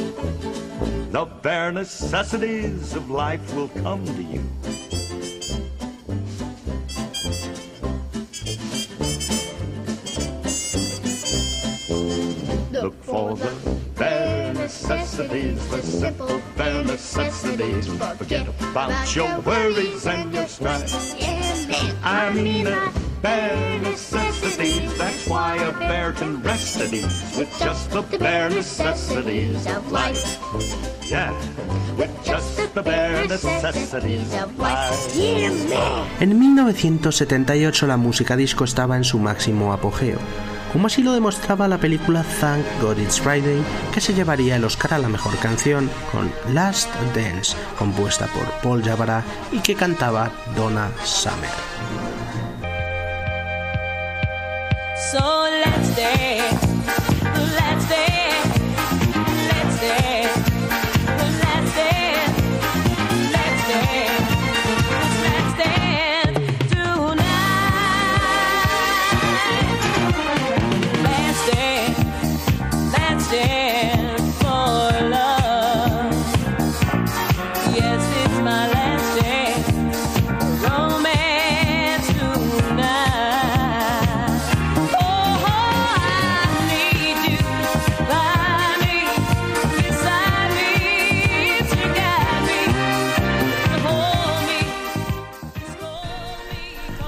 The 1.11 1.25
bare 1.41 1.73
necessities 1.73 2.95
of 2.95 3.09
life 3.09 3.53
will 3.53 3.67
come 3.67 4.05
to 4.05 4.23
you. 4.23 4.43
Look 12.71 13.03
for 13.03 13.35
the 13.35 13.77
bare 13.95 14.53
necessities, 14.53 15.67
the 15.67 15.81
simple 15.81 16.41
bare 16.55 16.83
necessities. 16.85 17.87
Forget 18.17 18.47
about 18.71 19.13
your 19.13 19.39
worries 19.41 20.07
and 20.07 20.33
your 20.33 20.47
strife. 20.47 21.54
I 22.03 22.31
mean 22.33 22.65
the 22.65 22.91
bare 23.21 23.79
necessities. 23.81 24.97
That's 24.97 25.27
why 25.27 25.55
a 25.57 25.71
bear 25.79 26.13
can 26.13 26.41
rest 26.43 26.79
at 26.79 26.93
ease 26.93 27.37
with 27.37 27.49
just 27.59 27.91
the 27.91 28.01
bare 28.17 28.49
necessities 28.49 29.65
of 29.67 29.91
life. 29.91 30.39
Yeah, 31.09 31.33
with 31.97 32.11
just 32.23 32.73
the 32.73 32.81
bare 32.81 33.27
necessities 33.27 34.33
of 34.35 34.57
life. 34.59 34.95
En 36.19 36.39
1978 36.39 37.87
la 37.87 37.97
música 37.97 38.35
disco 38.35 38.63
estaba 38.63 38.95
en 38.95 39.03
su 39.03 39.19
máximo 39.19 39.73
apogeo, 39.73 40.19
como 40.75 40.87
así 40.87 41.01
lo 41.01 41.13
demostraba 41.13 41.69
la 41.69 41.77
película 41.77 42.25
Thank 42.41 42.65
God 42.81 42.97
It's 42.97 43.21
Friday, 43.21 43.63
que 43.93 44.01
se 44.01 44.13
llevaría 44.13 44.57
el 44.57 44.65
Oscar 44.65 44.95
a 44.95 44.97
la 44.97 45.07
mejor 45.07 45.37
canción 45.37 45.89
con 46.11 46.29
Last 46.53 46.93
Dance, 47.15 47.55
compuesta 47.79 48.27
por 48.27 48.43
Paul 48.61 48.83
Jabara 48.83 49.23
y 49.53 49.59
que 49.59 49.73
cantaba 49.73 50.29
Donna 50.53 50.91
Summer. 51.05 51.49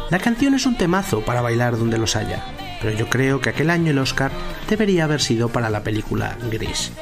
La 0.09 0.19
canción 0.19 0.53
es 0.53 0.65
un 0.65 0.77
temazo 0.77 1.19
para 1.21 1.41
bailar 1.41 1.77
donde 1.77 1.97
los 1.97 2.15
haya, 2.15 2.41
pero 2.81 2.97
yo 2.97 3.09
creo 3.09 3.41
que 3.41 3.49
aquel 3.49 3.69
año 3.69 3.91
el 3.91 3.99
Oscar 3.99 4.31
debería 4.69 5.03
haber 5.03 5.19
sido 5.19 5.49
para 5.49 5.69
la 5.69 5.83
película 5.83 6.37
Gris. 6.49 6.93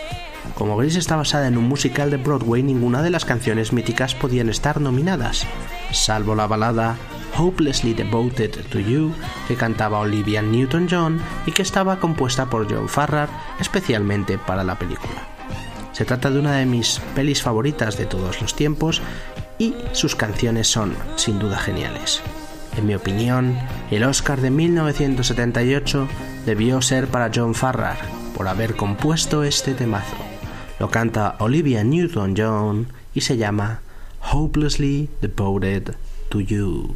Como 0.56 0.76
Gris 0.76 0.96
está 0.96 1.16
basada 1.16 1.48
en 1.48 1.58
un 1.58 1.66
musical 1.66 2.10
de 2.10 2.18
Broadway, 2.18 2.64
ninguna 2.64 3.04
de 3.04 3.12
las 3.12 3.24
canciones 3.24 3.74
míticas 3.74 4.16
podían 4.16 4.50
estar 4.50 4.82
nominadas, 4.82 5.46
salvo 5.92 6.34
la 6.34 6.48
balada 6.48 6.98
Hopelessly 7.38 7.94
Devoted 7.94 8.52
to 8.70 8.80
You, 8.80 9.14
que 9.48 9.56
cantaba 9.56 10.00
Olivia 10.00 10.42
Newton-John 10.42 11.22
y 11.46 11.52
que 11.52 11.62
estaba 11.62 12.00
compuesta 12.00 12.50
por 12.50 12.68
John 12.74 12.90
Farrar 12.90 13.30
especialmente 13.60 14.40
para 14.40 14.64
la 14.64 14.80
película. 14.80 15.28
Se 15.92 16.06
trata 16.06 16.32
de 16.32 16.40
una 16.40 16.56
de 16.56 16.66
mis 16.66 17.00
pelis 17.14 17.44
favoritas 17.44 17.98
de 17.98 18.08
todos 18.08 18.42
los 18.42 18.56
tiempos 18.56 19.04
y 19.60 19.76
sus 19.92 20.16
canciones 20.16 20.68
son 20.68 20.96
sin 21.18 21.38
duda 21.38 21.60
geniales. 21.60 22.24
En 22.78 22.86
mi 22.86 22.96
opinión, 22.96 23.58
el 23.90 24.04
Oscar 24.04 24.42
de 24.42 24.50
1978 24.50 26.08
debió 26.46 26.82
ser 26.82 27.08
para 27.08 27.32
John 27.34 27.56
Farrar 27.56 27.98
por 28.36 28.48
haber 28.48 28.76
compuesto 28.76 29.44
este 29.44 29.74
temazo. 29.74 30.18
Lo 30.80 30.90
canta 30.90 31.36
Olivia 31.40 31.84
Newton-John 31.84 32.88
y 33.14 33.22
se 33.22 33.38
llama 33.38 33.80
Hopelessly 34.32 35.10
Devoted 35.22 35.96
to 36.30 36.42
You. 36.42 36.96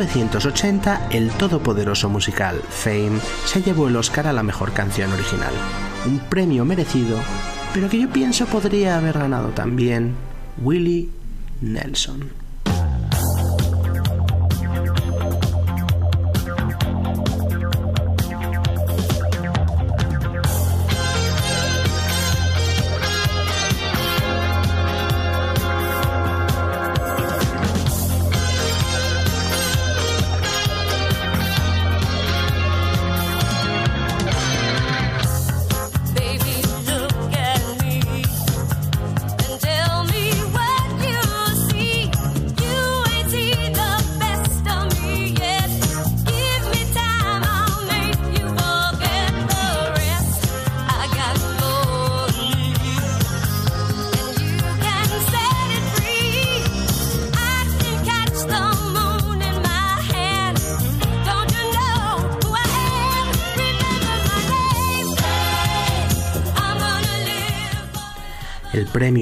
1980, 0.00 1.08
el 1.10 1.30
todopoderoso 1.32 2.08
musical 2.08 2.62
Fame 2.70 3.20
se 3.44 3.60
llevó 3.60 3.88
el 3.88 3.96
Oscar 3.96 4.26
a 4.26 4.32
la 4.32 4.42
mejor 4.42 4.72
canción 4.72 5.12
original, 5.12 5.52
un 6.06 6.18
premio 6.20 6.64
merecido, 6.64 7.18
pero 7.74 7.90
que 7.90 8.00
yo 8.00 8.08
pienso 8.08 8.46
podría 8.46 8.96
haber 8.96 9.18
ganado 9.18 9.48
también 9.48 10.14
Willie 10.62 11.10
Nelson. 11.60 12.39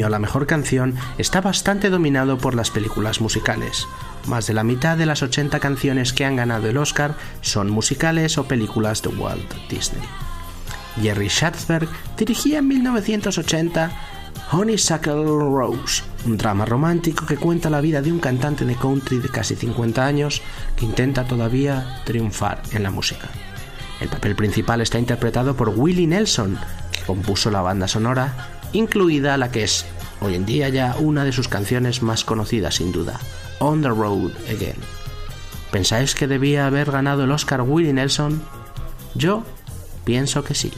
A 0.02 0.10
la 0.10 0.18
mejor 0.18 0.46
canción 0.46 0.94
está 1.18 1.40
bastante 1.40 1.90
dominado 1.90 2.38
por 2.38 2.54
las 2.54 2.70
películas 2.70 3.20
musicales. 3.20 3.86
Más 4.26 4.46
de 4.46 4.54
la 4.54 4.64
mitad 4.64 4.96
de 4.96 5.06
las 5.06 5.22
80 5.22 5.58
canciones 5.60 6.12
que 6.12 6.24
han 6.24 6.36
ganado 6.36 6.68
el 6.68 6.76
Oscar 6.76 7.14
son 7.40 7.70
musicales 7.70 8.38
o 8.38 8.44
películas 8.44 9.02
de 9.02 9.08
Walt 9.08 9.54
Disney. 9.70 10.02
Jerry 11.00 11.28
Schatzberg 11.28 11.88
dirigía 12.16 12.58
en 12.58 12.68
1980 12.68 13.90
Honeysuckle 14.50 15.24
Rose, 15.24 16.02
un 16.26 16.38
drama 16.38 16.64
romántico 16.64 17.26
que 17.26 17.36
cuenta 17.36 17.70
la 17.70 17.80
vida 17.80 18.02
de 18.02 18.12
un 18.12 18.18
cantante 18.18 18.64
de 18.64 18.74
country 18.74 19.18
de 19.18 19.28
casi 19.28 19.54
50 19.56 20.04
años 20.04 20.42
que 20.76 20.84
intenta 20.84 21.24
todavía 21.24 22.00
triunfar 22.04 22.62
en 22.72 22.82
la 22.82 22.90
música. 22.90 23.28
El 24.00 24.08
papel 24.08 24.36
principal 24.36 24.80
está 24.80 24.98
interpretado 24.98 25.56
por 25.56 25.70
Willie 25.70 26.06
Nelson, 26.06 26.58
que 26.92 27.02
compuso 27.02 27.50
la 27.50 27.62
banda 27.62 27.88
sonora, 27.88 28.57
incluida 28.72 29.36
la 29.36 29.50
que 29.50 29.64
es 29.64 29.84
hoy 30.20 30.34
en 30.34 30.46
día 30.46 30.68
ya 30.68 30.96
una 30.98 31.24
de 31.24 31.32
sus 31.32 31.48
canciones 31.48 32.02
más 32.02 32.24
conocidas 32.24 32.76
sin 32.76 32.92
duda, 32.92 33.20
On 33.58 33.82
the 33.82 33.88
Road 33.88 34.32
Again. 34.48 34.76
¿Pensáis 35.70 36.14
que 36.14 36.26
debía 36.26 36.66
haber 36.66 36.90
ganado 36.90 37.24
el 37.24 37.30
Oscar 37.30 37.62
Willie 37.62 37.92
Nelson? 37.92 38.42
Yo 39.14 39.44
pienso 40.04 40.44
que 40.44 40.54
sí. 40.54 40.72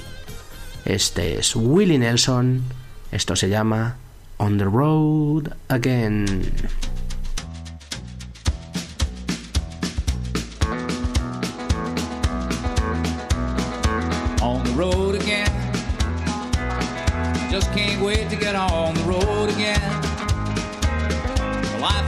Este 0.85 1.39
es 1.39 1.55
Willie 1.55 1.99
Nelson, 1.99 2.63
esto 3.13 3.37
se 3.37 3.49
llama 3.49 3.97
On 4.39 4.59
the 4.59 4.65
Road 4.65 5.53
Again. 5.69 6.53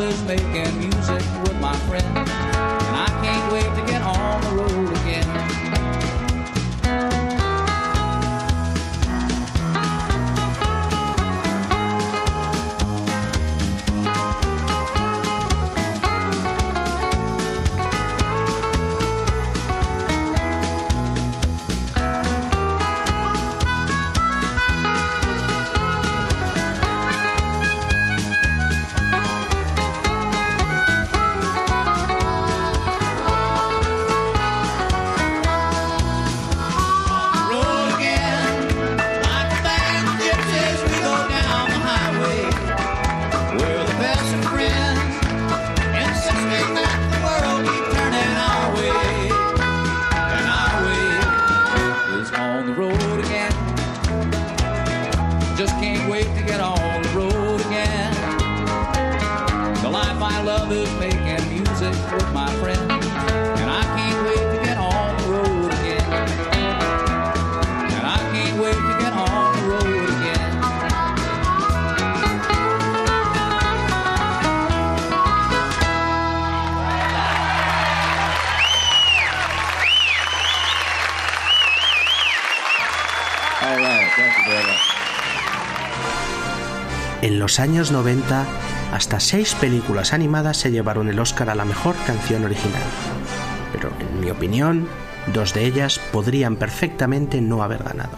lovers 0.00 0.22
making 0.22 0.78
music. 0.78 1.19
En 87.22 87.38
los 87.38 87.60
años 87.60 87.92
90, 87.92 88.46
hasta 88.92 89.20
seis 89.20 89.54
películas 89.54 90.12
animadas 90.12 90.56
se 90.56 90.70
llevaron 90.70 91.08
el 91.08 91.18
Oscar 91.20 91.50
a 91.50 91.54
la 91.54 91.64
mejor 91.64 91.94
canción 92.06 92.44
original. 92.44 92.82
Pero, 93.72 93.90
en 94.00 94.20
mi 94.20 94.30
opinión, 94.30 94.88
dos 95.32 95.52
de 95.54 95.66
ellas 95.66 96.00
podrían 96.12 96.56
perfectamente 96.56 97.40
no 97.40 97.62
haber 97.62 97.82
ganado. 97.82 98.16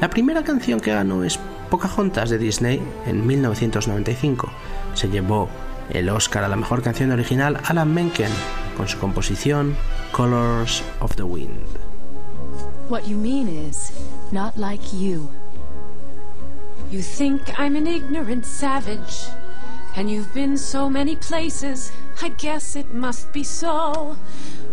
La 0.00 0.10
primera 0.10 0.44
canción 0.44 0.80
que 0.80 0.92
ganó 0.92 1.24
es 1.24 1.38
Pocahontas 1.70 2.28
de 2.28 2.38
Disney 2.38 2.82
en 3.06 3.26
1995. 3.26 4.50
Se 4.94 5.08
llevó 5.08 5.48
el 5.88 6.08
Oscar 6.10 6.44
a 6.44 6.48
la 6.48 6.56
mejor 6.56 6.82
canción 6.82 7.12
original 7.12 7.58
Alan 7.64 7.94
Menken 7.94 8.30
con 8.76 8.88
su 8.88 8.98
composición 8.98 9.74
Colors 10.12 10.82
of 11.00 11.16
the 11.16 11.22
Wind. 11.22 11.66
What 12.88 13.04
you 13.04 13.16
mean 13.16 13.48
is, 13.48 13.90
not 14.32 14.56
like 14.56 14.92
you. 14.92 15.30
You 16.90 17.02
think 17.02 17.58
I'm 17.58 17.76
an 17.76 17.86
ignorant 17.86 18.46
savage, 18.46 19.26
and 19.94 20.10
you've 20.10 20.32
been 20.32 20.56
so 20.56 20.88
many 20.88 21.16
places, 21.16 21.92
I 22.20 22.30
guess 22.30 22.76
it 22.76 22.94
must 22.94 23.32
be 23.32 23.44
so, 23.44 24.16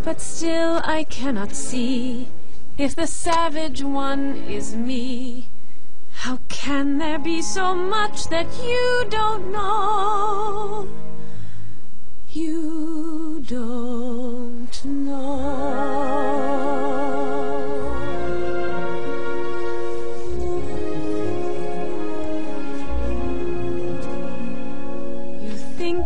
but 0.04 0.22
still 0.22 0.82
I 0.84 1.04
cannot 1.04 1.56
see 1.56 2.28
if 2.78 2.96
the 2.96 3.08
savage 3.08 3.84
one 3.84 4.36
is 4.48 4.76
me. 4.76 5.50
How 6.12 6.40
can 6.50 6.98
there 6.98 7.20
be 7.20 7.42
so 7.42 7.76
much 7.76 8.28
that 8.30 8.48
you 8.64 9.06
don't 9.10 9.52
know? 9.52 10.88
You 12.32 13.44
don't 13.48 14.86
know. 14.86 16.69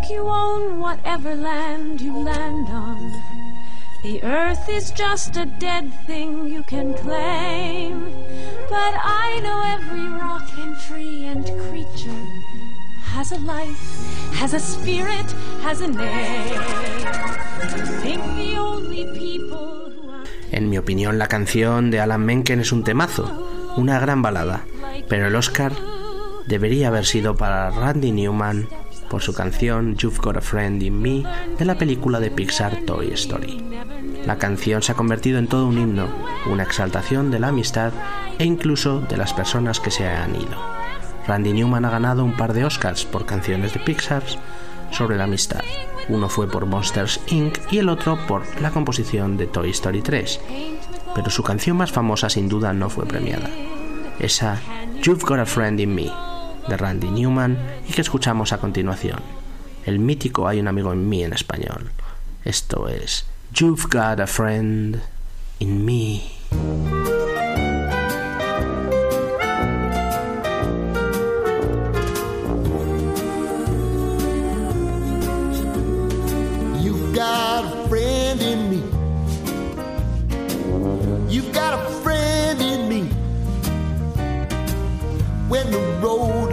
Think 0.04 0.18
you 0.18 0.28
own 0.28 0.80
whatever 0.80 1.36
land 1.36 2.02
you 2.02 2.18
land 2.18 2.68
on. 2.70 3.22
The 4.04 4.22
earth 4.24 4.68
is 4.68 4.92
just 4.92 5.38
a 5.38 5.46
dead 5.46 5.94
thing 6.08 6.48
you 6.48 6.64
can 6.64 6.94
claim. 6.94 8.12
But 8.70 8.96
I 9.00 9.40
know 9.44 9.60
every 9.76 10.08
rock 10.10 10.44
and 10.58 10.78
tree 10.88 11.26
and 11.26 11.46
creature 11.70 12.24
has 13.16 13.32
a 13.32 13.40
life, 13.40 13.84
has 14.34 14.54
a 14.54 14.60
spirit, 14.60 15.32
has 15.62 15.80
a 15.82 15.88
name. 15.88 16.60
En 20.52 20.70
mi 20.70 20.78
opinión, 20.78 21.18
la 21.18 21.28
canción 21.28 21.92
de 21.92 22.00
Alan 22.02 22.26
Menken 22.26 22.60
es 22.60 22.72
un 22.72 22.84
temazo, 22.84 23.74
una 23.78 24.00
gran 24.00 24.22
balada, 24.22 24.66
pero 25.08 25.28
el 25.28 25.36
Oscar 25.36 25.74
debería 26.48 26.90
haber 26.90 27.06
sido 27.06 27.36
para 27.36 27.72
Randy 27.72 28.12
Newman 28.12 28.68
por 29.14 29.22
su 29.22 29.36
canción 29.36 29.96
You've 29.96 30.18
Got 30.18 30.38
a 30.38 30.42
Friend 30.42 30.82
in 30.82 31.00
Me 31.00 31.24
de 31.60 31.66
la 31.66 31.78
película 31.78 32.20
de 32.20 32.32
Pixar 32.32 32.78
Toy 32.88 33.12
Story. 33.14 33.64
La 34.26 34.40
canción 34.40 34.82
se 34.82 34.92
ha 34.92 34.96
convertido 34.96 35.38
en 35.38 35.46
todo 35.46 35.68
un 35.68 35.78
himno, 35.78 36.08
una 36.48 36.64
exaltación 36.64 37.30
de 37.30 37.38
la 37.38 37.50
amistad 37.50 37.94
e 38.40 38.44
incluso 38.44 39.02
de 39.02 39.18
las 39.18 39.32
personas 39.32 39.80
que 39.80 39.92
se 39.92 40.08
han 40.08 40.36
ido. 40.36 40.58
Randy 41.28 41.54
Newman 41.54 41.86
ha 41.86 41.92
ganado 41.92 42.26
un 42.26 42.36
par 42.36 42.54
de 42.54 42.66
Oscars 42.66 43.06
por 43.06 43.28
canciones 43.28 43.76
de 43.76 43.82
Pixar 43.82 44.24
sobre 44.90 45.16
la 45.16 45.26
amistad. 45.26 45.62
Uno 46.10 46.28
fue 46.28 46.50
por 46.50 46.66
Monsters 46.66 47.20
Inc. 47.28 47.60
y 47.72 47.78
el 47.78 47.90
otro 47.90 48.18
por 48.26 48.42
la 48.64 48.72
composición 48.72 49.38
de 49.38 49.46
Toy 49.46 49.70
Story 49.70 50.02
3. 50.02 50.42
Pero 51.14 51.30
su 51.30 51.44
canción 51.44 51.78
más 51.78 51.92
famosa 51.92 52.32
sin 52.32 52.50
duda 52.50 52.74
no 52.74 52.90
fue 52.90 53.06
premiada. 53.06 53.48
Esa 54.18 54.60
You've 55.04 55.24
Got 55.24 55.38
a 55.38 55.46
Friend 55.46 55.80
in 55.80 55.94
Me 55.94 56.33
de 56.68 56.78
Randy 56.78 57.10
Newman 57.10 57.58
y 57.88 57.94
que 57.94 58.02
escuchamos 58.02 58.54
a 58.54 58.58
continuación. 58.58 59.20
El 59.86 60.00
mítico 60.00 60.48
Hay 60.48 60.60
un 60.60 60.68
amigo 60.68 60.94
en 60.94 61.08
mí 61.10 61.24
en 61.24 61.34
español. 61.34 61.92
Esto 62.46 62.88
es 62.88 63.26
You've 63.54 63.88
Got 63.90 64.20
a 64.20 64.28
Friend 64.28 65.02
in 65.60 65.86
Me. 65.86 66.24
You've 76.82 77.16
got 77.16 77.66
a 77.66 77.88
friend 77.88 78.42
in 78.42 78.70
me. 78.70 78.84
You've 81.30 81.54
got 81.54 81.74
a 81.74 81.90
friend 82.04 82.62
in 82.62 82.74
road 86.04 86.53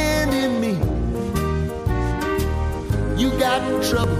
got 3.41 3.61
trouble, 3.89 4.17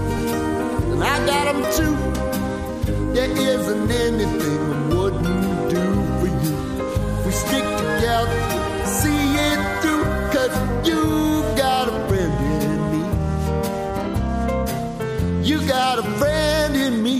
and 0.92 1.00
I 1.04 1.16
got 1.24 1.44
them 1.52 1.62
too. 1.78 1.94
There 3.14 3.30
isn't 3.30 3.90
anything 4.06 4.60
I 4.72 4.80
wouldn't 4.94 5.70
do 5.70 5.84
for 6.18 6.30
you. 6.42 6.56
We 7.24 7.30
stick 7.30 7.66
together, 7.82 8.38
see 8.98 9.22
it 9.48 9.60
through, 9.80 10.06
cause 10.34 10.54
you 10.88 11.02
got 11.56 11.84
a 11.88 11.96
friend 12.08 12.34
in 12.66 12.80
me. 12.92 13.02
You 15.48 15.58
got 15.68 16.00
a 16.00 16.06
friend 16.18 16.74
in 16.74 16.94
me. 17.00 17.18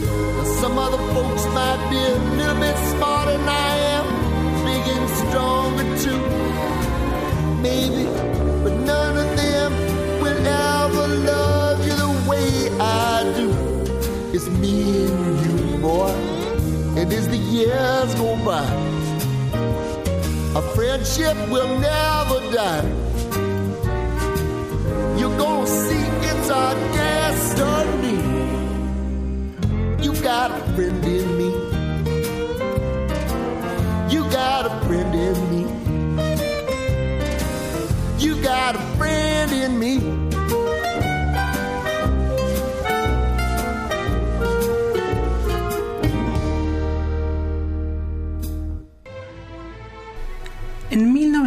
Now, 0.00 0.44
Some 0.60 0.76
other 0.76 1.02
folks 1.14 1.44
might 1.58 1.80
be 1.90 1.98
a 1.98 2.18
little 2.38 2.60
bit 2.60 2.76
smarter 2.90 3.13
and 17.04 17.12
as 17.12 17.28
the 17.28 17.36
years 17.36 18.14
go 18.14 18.34
by, 18.46 18.64
a 20.58 20.62
friendship 20.74 21.36
will 21.50 21.78
never 21.78 22.40
die. 22.50 22.88
You're 25.18 25.36
gonna 25.36 25.66
see 25.66 26.04
it's 26.28 26.48
our 26.48 26.74
destiny. 26.96 28.16
You 30.02 30.14
got 30.22 30.50
a 30.52 30.62
friend 30.74 31.04
in 31.04 31.26
me. 31.40 31.50
You 34.14 34.22
got 34.30 34.64
a 34.64 34.86
friend 34.86 35.14
in 35.14 35.38
me. 35.52 35.62
You 38.18 38.42
got 38.42 38.76
a 38.76 38.82
friend 38.96 39.52
in 39.52 39.78
me. 39.78 40.13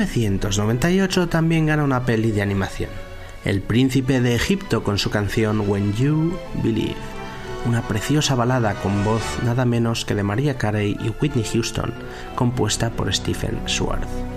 1998 0.08 1.28
también 1.28 1.66
gana 1.66 1.84
una 1.84 2.05
peli 2.05 2.32
de 2.32 2.41
animación, 2.41 2.89
El 3.43 3.62
Príncipe 3.62 4.22
de 4.22 4.36
Egipto 4.36 4.84
con 4.84 4.97
su 4.97 5.10
canción 5.10 5.70
When 5.70 5.93
You 5.93 6.38
Believe, 6.64 6.95
una 7.66 7.82
preciosa 7.82 8.36
balada 8.36 8.76
con 8.76 9.03
voz 9.03 9.24
nada 9.43 9.66
menos 9.66 10.05
que 10.05 10.16
de 10.16 10.24
Maria 10.24 10.58
Carey 10.58 10.97
y 10.99 11.14
Whitney 11.22 11.43
Houston, 11.43 11.93
compuesta 12.36 12.89
por 12.89 13.14
Stephen 13.14 13.60
Schwartz. 13.68 14.36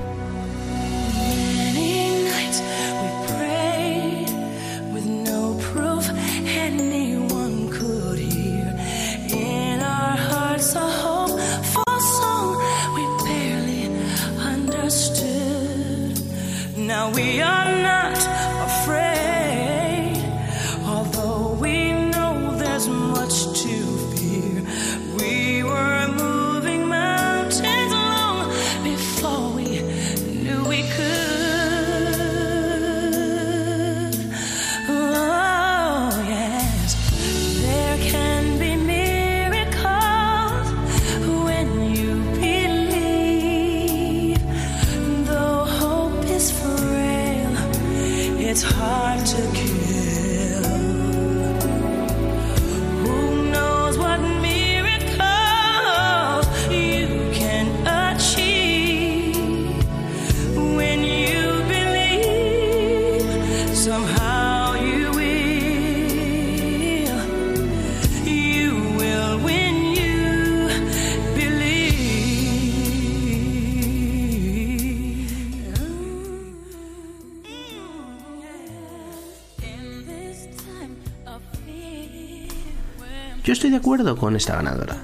Yo 83.51 83.55
estoy 83.55 83.71
de 83.71 83.79
acuerdo 83.79 84.17
con 84.17 84.37
esta 84.37 84.55
ganadora. 84.55 84.99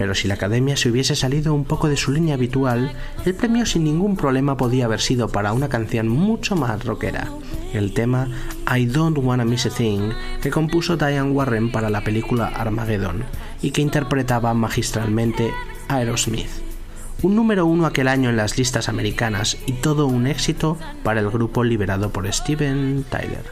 Pero 0.00 0.14
si 0.14 0.28
la 0.28 0.34
academia 0.34 0.78
se 0.78 0.88
hubiese 0.88 1.14
salido 1.14 1.52
un 1.52 1.66
poco 1.66 1.90
de 1.90 1.98
su 1.98 2.10
línea 2.10 2.36
habitual, 2.36 2.90
el 3.26 3.34
premio 3.34 3.66
sin 3.66 3.84
ningún 3.84 4.16
problema 4.16 4.56
podía 4.56 4.86
haber 4.86 5.02
sido 5.02 5.28
para 5.28 5.52
una 5.52 5.68
canción 5.68 6.08
mucho 6.08 6.56
más 6.56 6.86
rockera, 6.86 7.28
el 7.74 7.92
tema 7.92 8.26
I 8.74 8.86
Don't 8.86 9.18
Wanna 9.18 9.44
Miss 9.44 9.66
a 9.66 9.68
Thing 9.68 10.12
que 10.40 10.48
compuso 10.48 10.96
Diane 10.96 11.32
Warren 11.32 11.70
para 11.70 11.90
la 11.90 12.02
película 12.02 12.46
Armageddon 12.46 13.24
y 13.60 13.72
que 13.72 13.82
interpretaba 13.82 14.54
magistralmente 14.54 15.52
Aerosmith. 15.88 16.48
Un 17.20 17.36
número 17.36 17.66
uno 17.66 17.84
aquel 17.84 18.08
año 18.08 18.30
en 18.30 18.38
las 18.38 18.56
listas 18.56 18.88
americanas 18.88 19.58
y 19.66 19.72
todo 19.72 20.06
un 20.06 20.26
éxito 20.26 20.78
para 21.02 21.20
el 21.20 21.28
grupo 21.28 21.62
liberado 21.62 22.08
por 22.08 22.26
Steven 22.32 23.04
Tyler. 23.10 23.44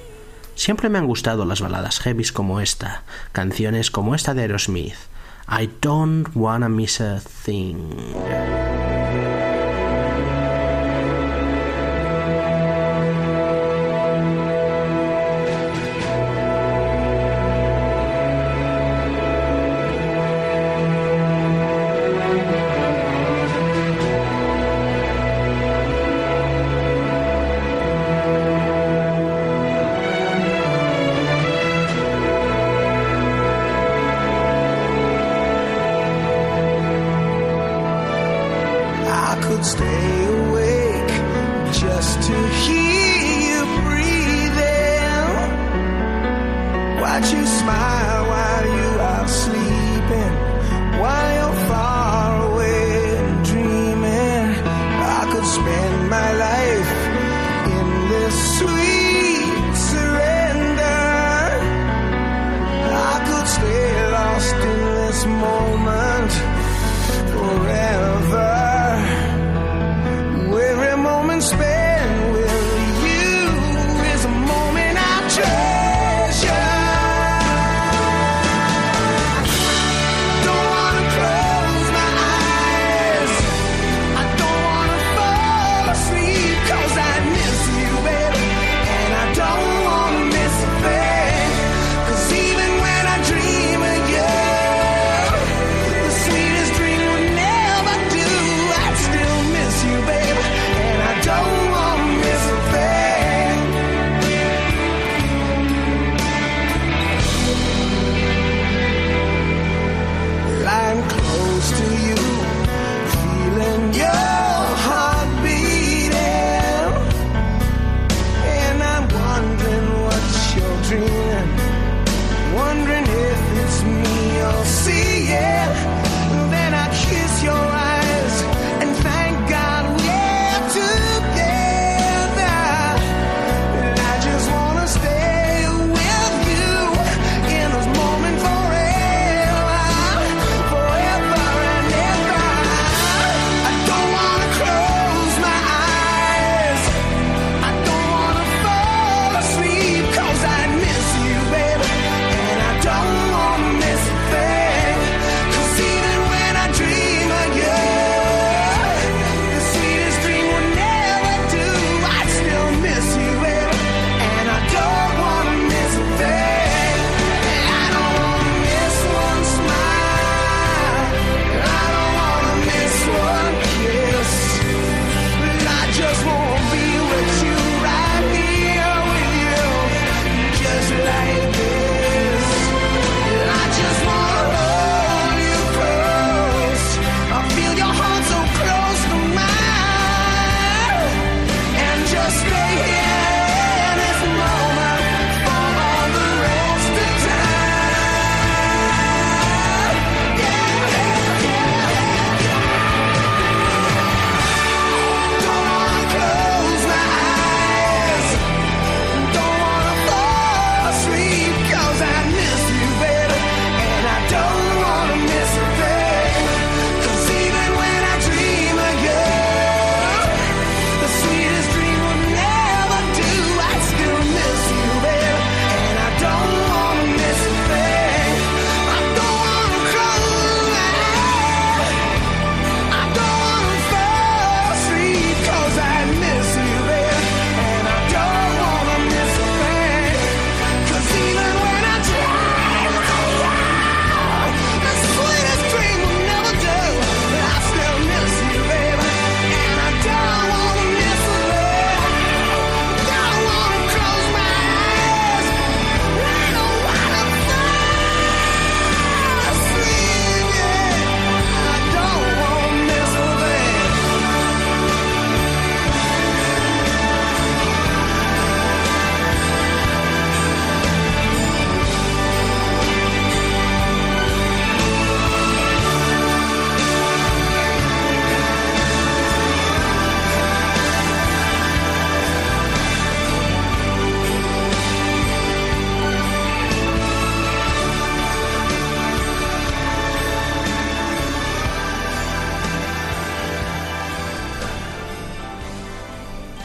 Siempre 0.54 0.88
me 0.88 0.96
han 0.96 1.06
gustado 1.06 1.44
las 1.44 1.60
baladas 1.60 2.00
heavies 2.00 2.32
como 2.32 2.62
esta, 2.62 3.02
canciones 3.32 3.90
como 3.90 4.14
esta 4.14 4.32
de 4.32 4.40
Aerosmith, 4.40 4.94
I 5.50 5.66
don't 5.80 6.36
wanna 6.36 6.68
miss 6.68 7.00
a 7.00 7.20
thing. 7.20 8.67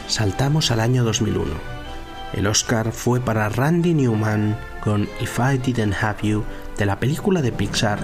Saltamos 0.06 0.70
al 0.70 0.80
año 0.80 1.04
2001. 1.04 1.50
El 2.34 2.46
Oscar 2.46 2.92
fue 2.92 3.20
para 3.20 3.48
Randy 3.48 3.94
Newman 3.94 4.58
con 4.82 5.08
If 5.20 5.38
I 5.38 5.58
Didn't 5.58 5.94
Have 6.02 6.18
You 6.22 6.44
de 6.76 6.86
la 6.86 6.98
película 6.98 7.42
de 7.42 7.52
Pixar 7.52 7.98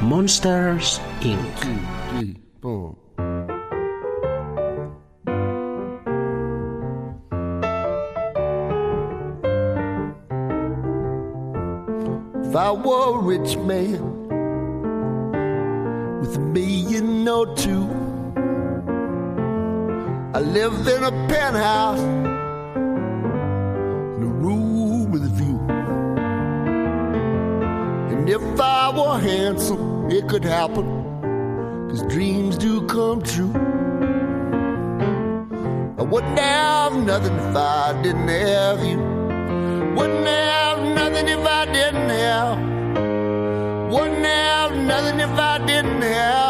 Monsters 0.00 1.00
Inc. 1.22 1.38
Rich 13.22 13.56
with 16.20 18.07
I 20.38 20.40
lived 20.40 20.86
in 20.86 21.02
a 21.02 21.10
penthouse 21.26 21.98
in 24.16 24.22
a 24.22 24.32
room 24.44 25.10
with 25.10 25.24
a 25.24 25.28
view. 25.30 25.58
And 28.12 28.30
if 28.30 28.60
I 28.60 28.88
were 28.96 29.18
handsome, 29.18 30.08
it 30.08 30.28
could 30.28 30.44
happen, 30.44 30.86
cause 31.90 32.02
dreams 32.04 32.56
do 32.56 32.86
come 32.86 33.20
true. 33.20 33.52
I 35.98 36.02
wouldn't 36.02 36.38
have 36.38 36.94
nothing 37.04 37.34
if 37.34 37.56
I 37.56 38.00
didn't 38.00 38.28
have 38.28 38.84
you. 38.84 38.98
Wouldn't 39.96 40.28
have 40.28 40.78
nothing 41.00 41.26
if 41.26 41.44
I 41.44 41.64
didn't 41.64 42.10
have. 42.10 42.58
Wouldn't 43.92 44.24
have 44.24 44.76
nothing 44.86 45.18
if 45.18 45.30
I 45.30 45.58
didn't 45.66 46.02
have. 46.02 46.47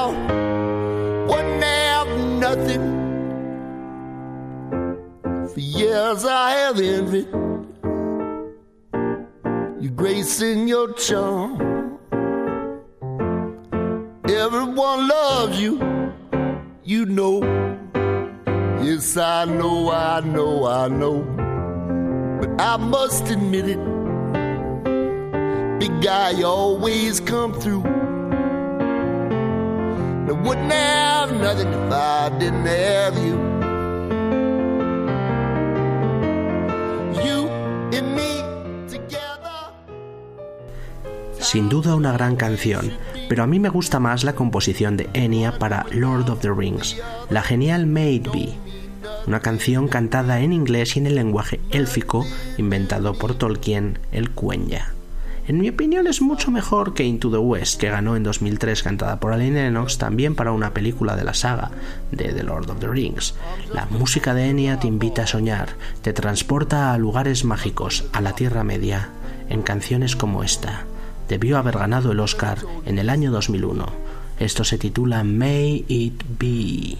For 5.98 6.28
I 6.30 6.52
have 6.52 6.78
envied 6.78 7.26
your 9.82 9.92
grace 9.96 10.40
and 10.40 10.68
your 10.68 10.92
charm. 10.92 11.98
Everyone 14.28 15.08
loves 15.08 15.60
you, 15.60 15.74
you 16.84 17.04
know. 17.04 17.42
Yes, 18.80 19.16
I 19.16 19.44
know, 19.46 19.90
I 19.90 20.20
know, 20.20 20.66
I 20.66 20.86
know. 20.86 21.24
But 22.40 22.60
I 22.60 22.76
must 22.76 23.28
admit 23.28 23.68
it. 23.68 23.80
Big 25.80 26.00
guy, 26.00 26.40
always 26.44 27.18
come 27.18 27.52
through. 27.52 27.82
I 30.28 30.32
wouldn't 30.46 30.70
have 30.70 31.32
nothing 31.40 31.72
if 31.72 31.92
I 31.92 32.28
didn't 32.38 32.66
have. 32.66 33.18
You 33.18 33.47
Sin 41.50 41.70
duda 41.70 41.94
una 41.94 42.12
gran 42.12 42.36
canción, 42.36 42.92
pero 43.26 43.42
a 43.42 43.46
mí 43.46 43.58
me 43.58 43.70
gusta 43.70 43.98
más 43.98 44.22
la 44.22 44.34
composición 44.34 44.98
de 44.98 45.08
Enya 45.14 45.58
para 45.58 45.86
Lord 45.90 46.28
of 46.28 46.40
the 46.40 46.52
Rings, 46.52 46.98
la 47.30 47.42
genial 47.42 47.86
Made 47.86 48.24
Be, 48.30 48.50
una 49.26 49.40
canción 49.40 49.88
cantada 49.88 50.40
en 50.40 50.52
inglés 50.52 50.94
y 50.94 50.98
en 50.98 51.06
el 51.06 51.14
lenguaje 51.14 51.58
élfico 51.70 52.26
inventado 52.58 53.14
por 53.14 53.34
Tolkien, 53.34 53.98
el 54.12 54.28
Quenya. 54.32 54.92
En 55.46 55.58
mi 55.58 55.70
opinión 55.70 56.06
es 56.06 56.20
mucho 56.20 56.50
mejor 56.50 56.92
que 56.92 57.04
Into 57.04 57.30
the 57.30 57.38
West, 57.38 57.80
que 57.80 57.88
ganó 57.88 58.14
en 58.14 58.24
2003 58.24 58.82
cantada 58.82 59.18
por 59.18 59.32
Aline 59.32 59.62
Lennox 59.62 59.96
también 59.96 60.34
para 60.34 60.52
una 60.52 60.74
película 60.74 61.16
de 61.16 61.24
la 61.24 61.32
saga 61.32 61.70
de 62.12 62.30
The 62.34 62.42
Lord 62.42 62.68
of 62.68 62.80
the 62.80 62.88
Rings. 62.88 63.34
La 63.72 63.86
música 63.86 64.34
de 64.34 64.50
Enya 64.50 64.80
te 64.80 64.86
invita 64.86 65.22
a 65.22 65.26
soñar, 65.26 65.70
te 66.02 66.12
transporta 66.12 66.92
a 66.92 66.98
lugares 66.98 67.46
mágicos, 67.46 68.04
a 68.12 68.20
la 68.20 68.34
Tierra 68.34 68.64
Media, 68.64 69.08
en 69.48 69.62
canciones 69.62 70.14
como 70.14 70.44
esta. 70.44 70.84
Debió 71.28 71.58
haber 71.58 71.76
ganado 71.78 72.12
el 72.12 72.20
Oscar 72.20 72.58
en 72.86 72.98
el 72.98 73.10
año 73.10 73.30
2001. 73.30 73.86
Esto 74.38 74.64
se 74.64 74.78
titula 74.78 75.24
May 75.24 75.84
It 75.88 76.22
Be. 76.38 76.96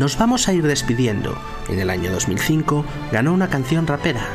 Nos 0.00 0.16
vamos 0.16 0.48
a 0.48 0.54
ir 0.54 0.66
despidiendo. 0.66 1.36
En 1.68 1.78
el 1.78 1.90
año 1.90 2.10
2005 2.10 2.86
ganó 3.12 3.34
una 3.34 3.50
canción 3.50 3.86
rapera, 3.86 4.26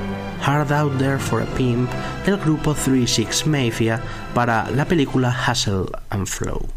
Hard 0.45 0.71
Out 0.71 0.99
There 0.99 1.17
for 1.17 1.41
a 1.41 1.45
Pimp, 1.55 1.89
del 2.23 2.37
grupo 2.37 2.75
36 2.75 3.47
Mafia 3.47 3.99
para 4.35 4.69
la 4.69 4.85
película 4.85 5.35
Hustle 5.35 5.87
and 6.11 6.27
Flow. 6.27 6.74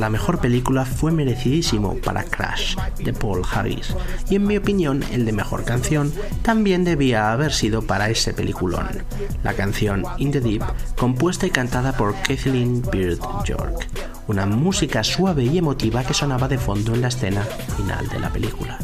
La 0.00 0.08
mejor 0.08 0.38
película 0.38 0.86
fue 0.86 1.12
merecidísimo 1.12 1.94
para 1.96 2.24
Crash, 2.24 2.74
de 3.04 3.12
Paul 3.12 3.42
Harris, 3.52 3.94
y 4.30 4.36
en 4.36 4.46
mi 4.46 4.56
opinión, 4.56 5.04
el 5.12 5.26
de 5.26 5.32
mejor 5.32 5.64
canción 5.64 6.12
también 6.42 6.84
debía 6.84 7.32
haber 7.32 7.52
sido 7.52 7.82
para 7.82 8.08
ese 8.08 8.32
peliculón. 8.32 8.88
La 9.44 9.52
canción 9.52 10.04
In 10.16 10.32
the 10.32 10.40
Deep, 10.40 10.62
compuesta 10.96 11.46
y 11.46 11.50
cantada 11.50 11.96
por 11.96 12.14
Kathleen 12.22 12.82
Beard 12.90 13.20
York, 13.44 13.86
una 14.26 14.46
música 14.46 15.04
suave 15.04 15.44
y 15.44 15.58
emotiva 15.58 16.02
que 16.02 16.14
sonaba 16.14 16.48
de 16.48 16.56
fondo 16.56 16.94
en 16.94 17.02
la 17.02 17.08
escena 17.08 17.42
final 17.76 18.08
de 18.08 18.20
la 18.20 18.30
película. 18.30 18.78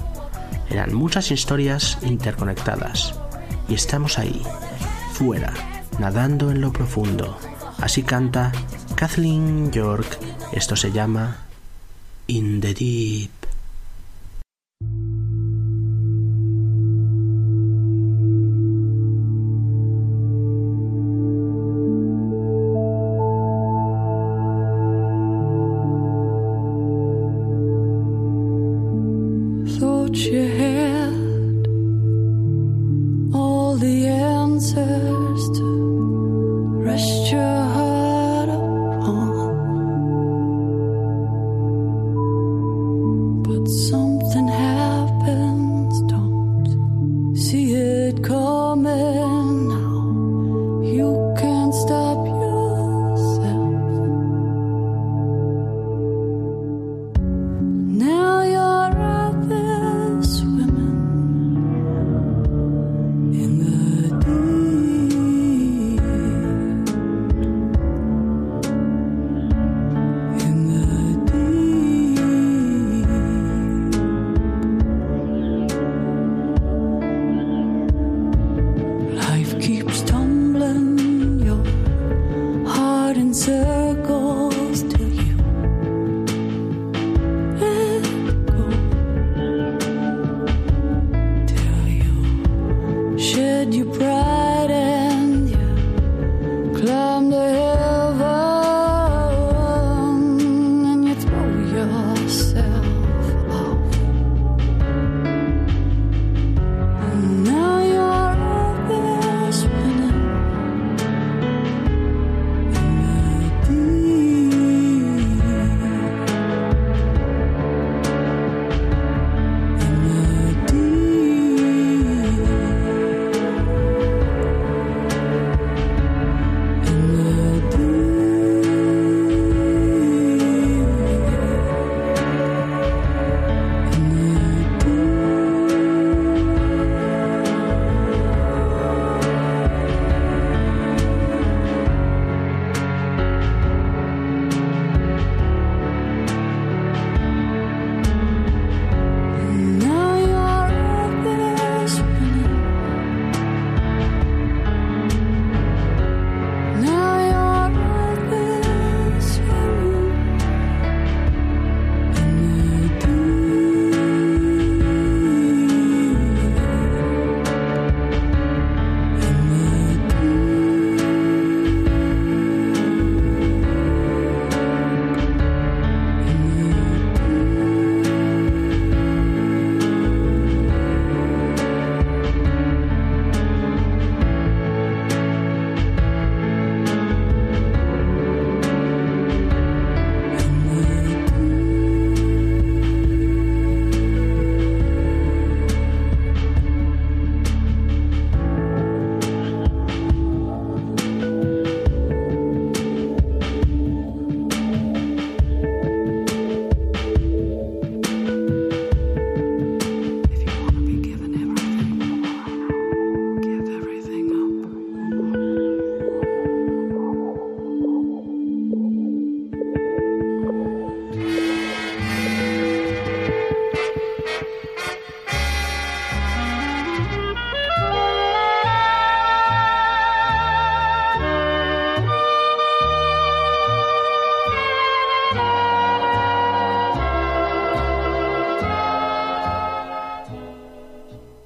Eran 0.69 0.95
muchas 0.95 1.31
historias 1.31 1.99
interconectadas, 2.03 3.14
y 3.69 3.75
estamos 3.75 4.19
ahí, 4.19 4.43
fuera, 5.12 5.55
nadando 5.99 6.51
en 6.51 6.61
lo 6.61 6.73
profundo. 6.73 7.39
Así 7.81 8.03
canta 8.03 8.53
Kathleen 8.97 9.71
York. 9.73 10.19
Esto 10.57 10.74
se 10.74 10.90
llama 10.90 11.36
In 12.28 12.62
the 12.62 12.72
Deep. 12.72 13.30
Thought 29.78 30.16
you 30.16 30.48
had 30.57 31.66
all 33.34 33.76
the 33.76 34.07
answers 34.07 35.16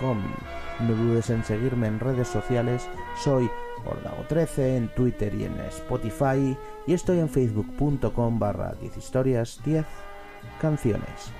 No 0.00 0.94
dudes 0.94 1.30
en 1.30 1.44
seguirme 1.44 1.88
en 1.88 2.00
redes 2.00 2.28
sociales. 2.28 2.88
Soy 3.22 3.50
Ordago13 3.84 4.76
en 4.76 4.88
Twitter 4.94 5.34
y 5.34 5.44
en 5.44 5.58
Spotify. 5.60 6.56
Y 6.86 6.92
estoy 6.94 7.18
en 7.18 7.28
facebook.com 7.28 8.38
barra 8.38 8.74
10 8.80 8.96
historias 8.96 9.60
10 9.64 9.84
canciones. 10.60 11.32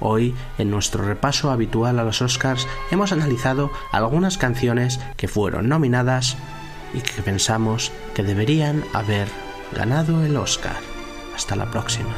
Hoy, 0.00 0.34
en 0.58 0.70
nuestro 0.70 1.04
repaso 1.04 1.50
habitual 1.50 1.98
a 1.98 2.04
los 2.04 2.20
Oscars, 2.20 2.68
hemos 2.90 3.12
analizado 3.12 3.70
algunas 3.92 4.36
canciones 4.36 5.00
que 5.16 5.26
fueron 5.26 5.68
nominadas 5.68 6.36
y 6.92 7.00
que 7.00 7.22
pensamos 7.22 7.92
que 8.14 8.22
deberían 8.22 8.84
haber 8.92 9.28
ganado 9.74 10.24
el 10.24 10.36
Oscar. 10.36 10.76
Hasta 11.34 11.56
la 11.56 11.70
próxima. 11.70 12.14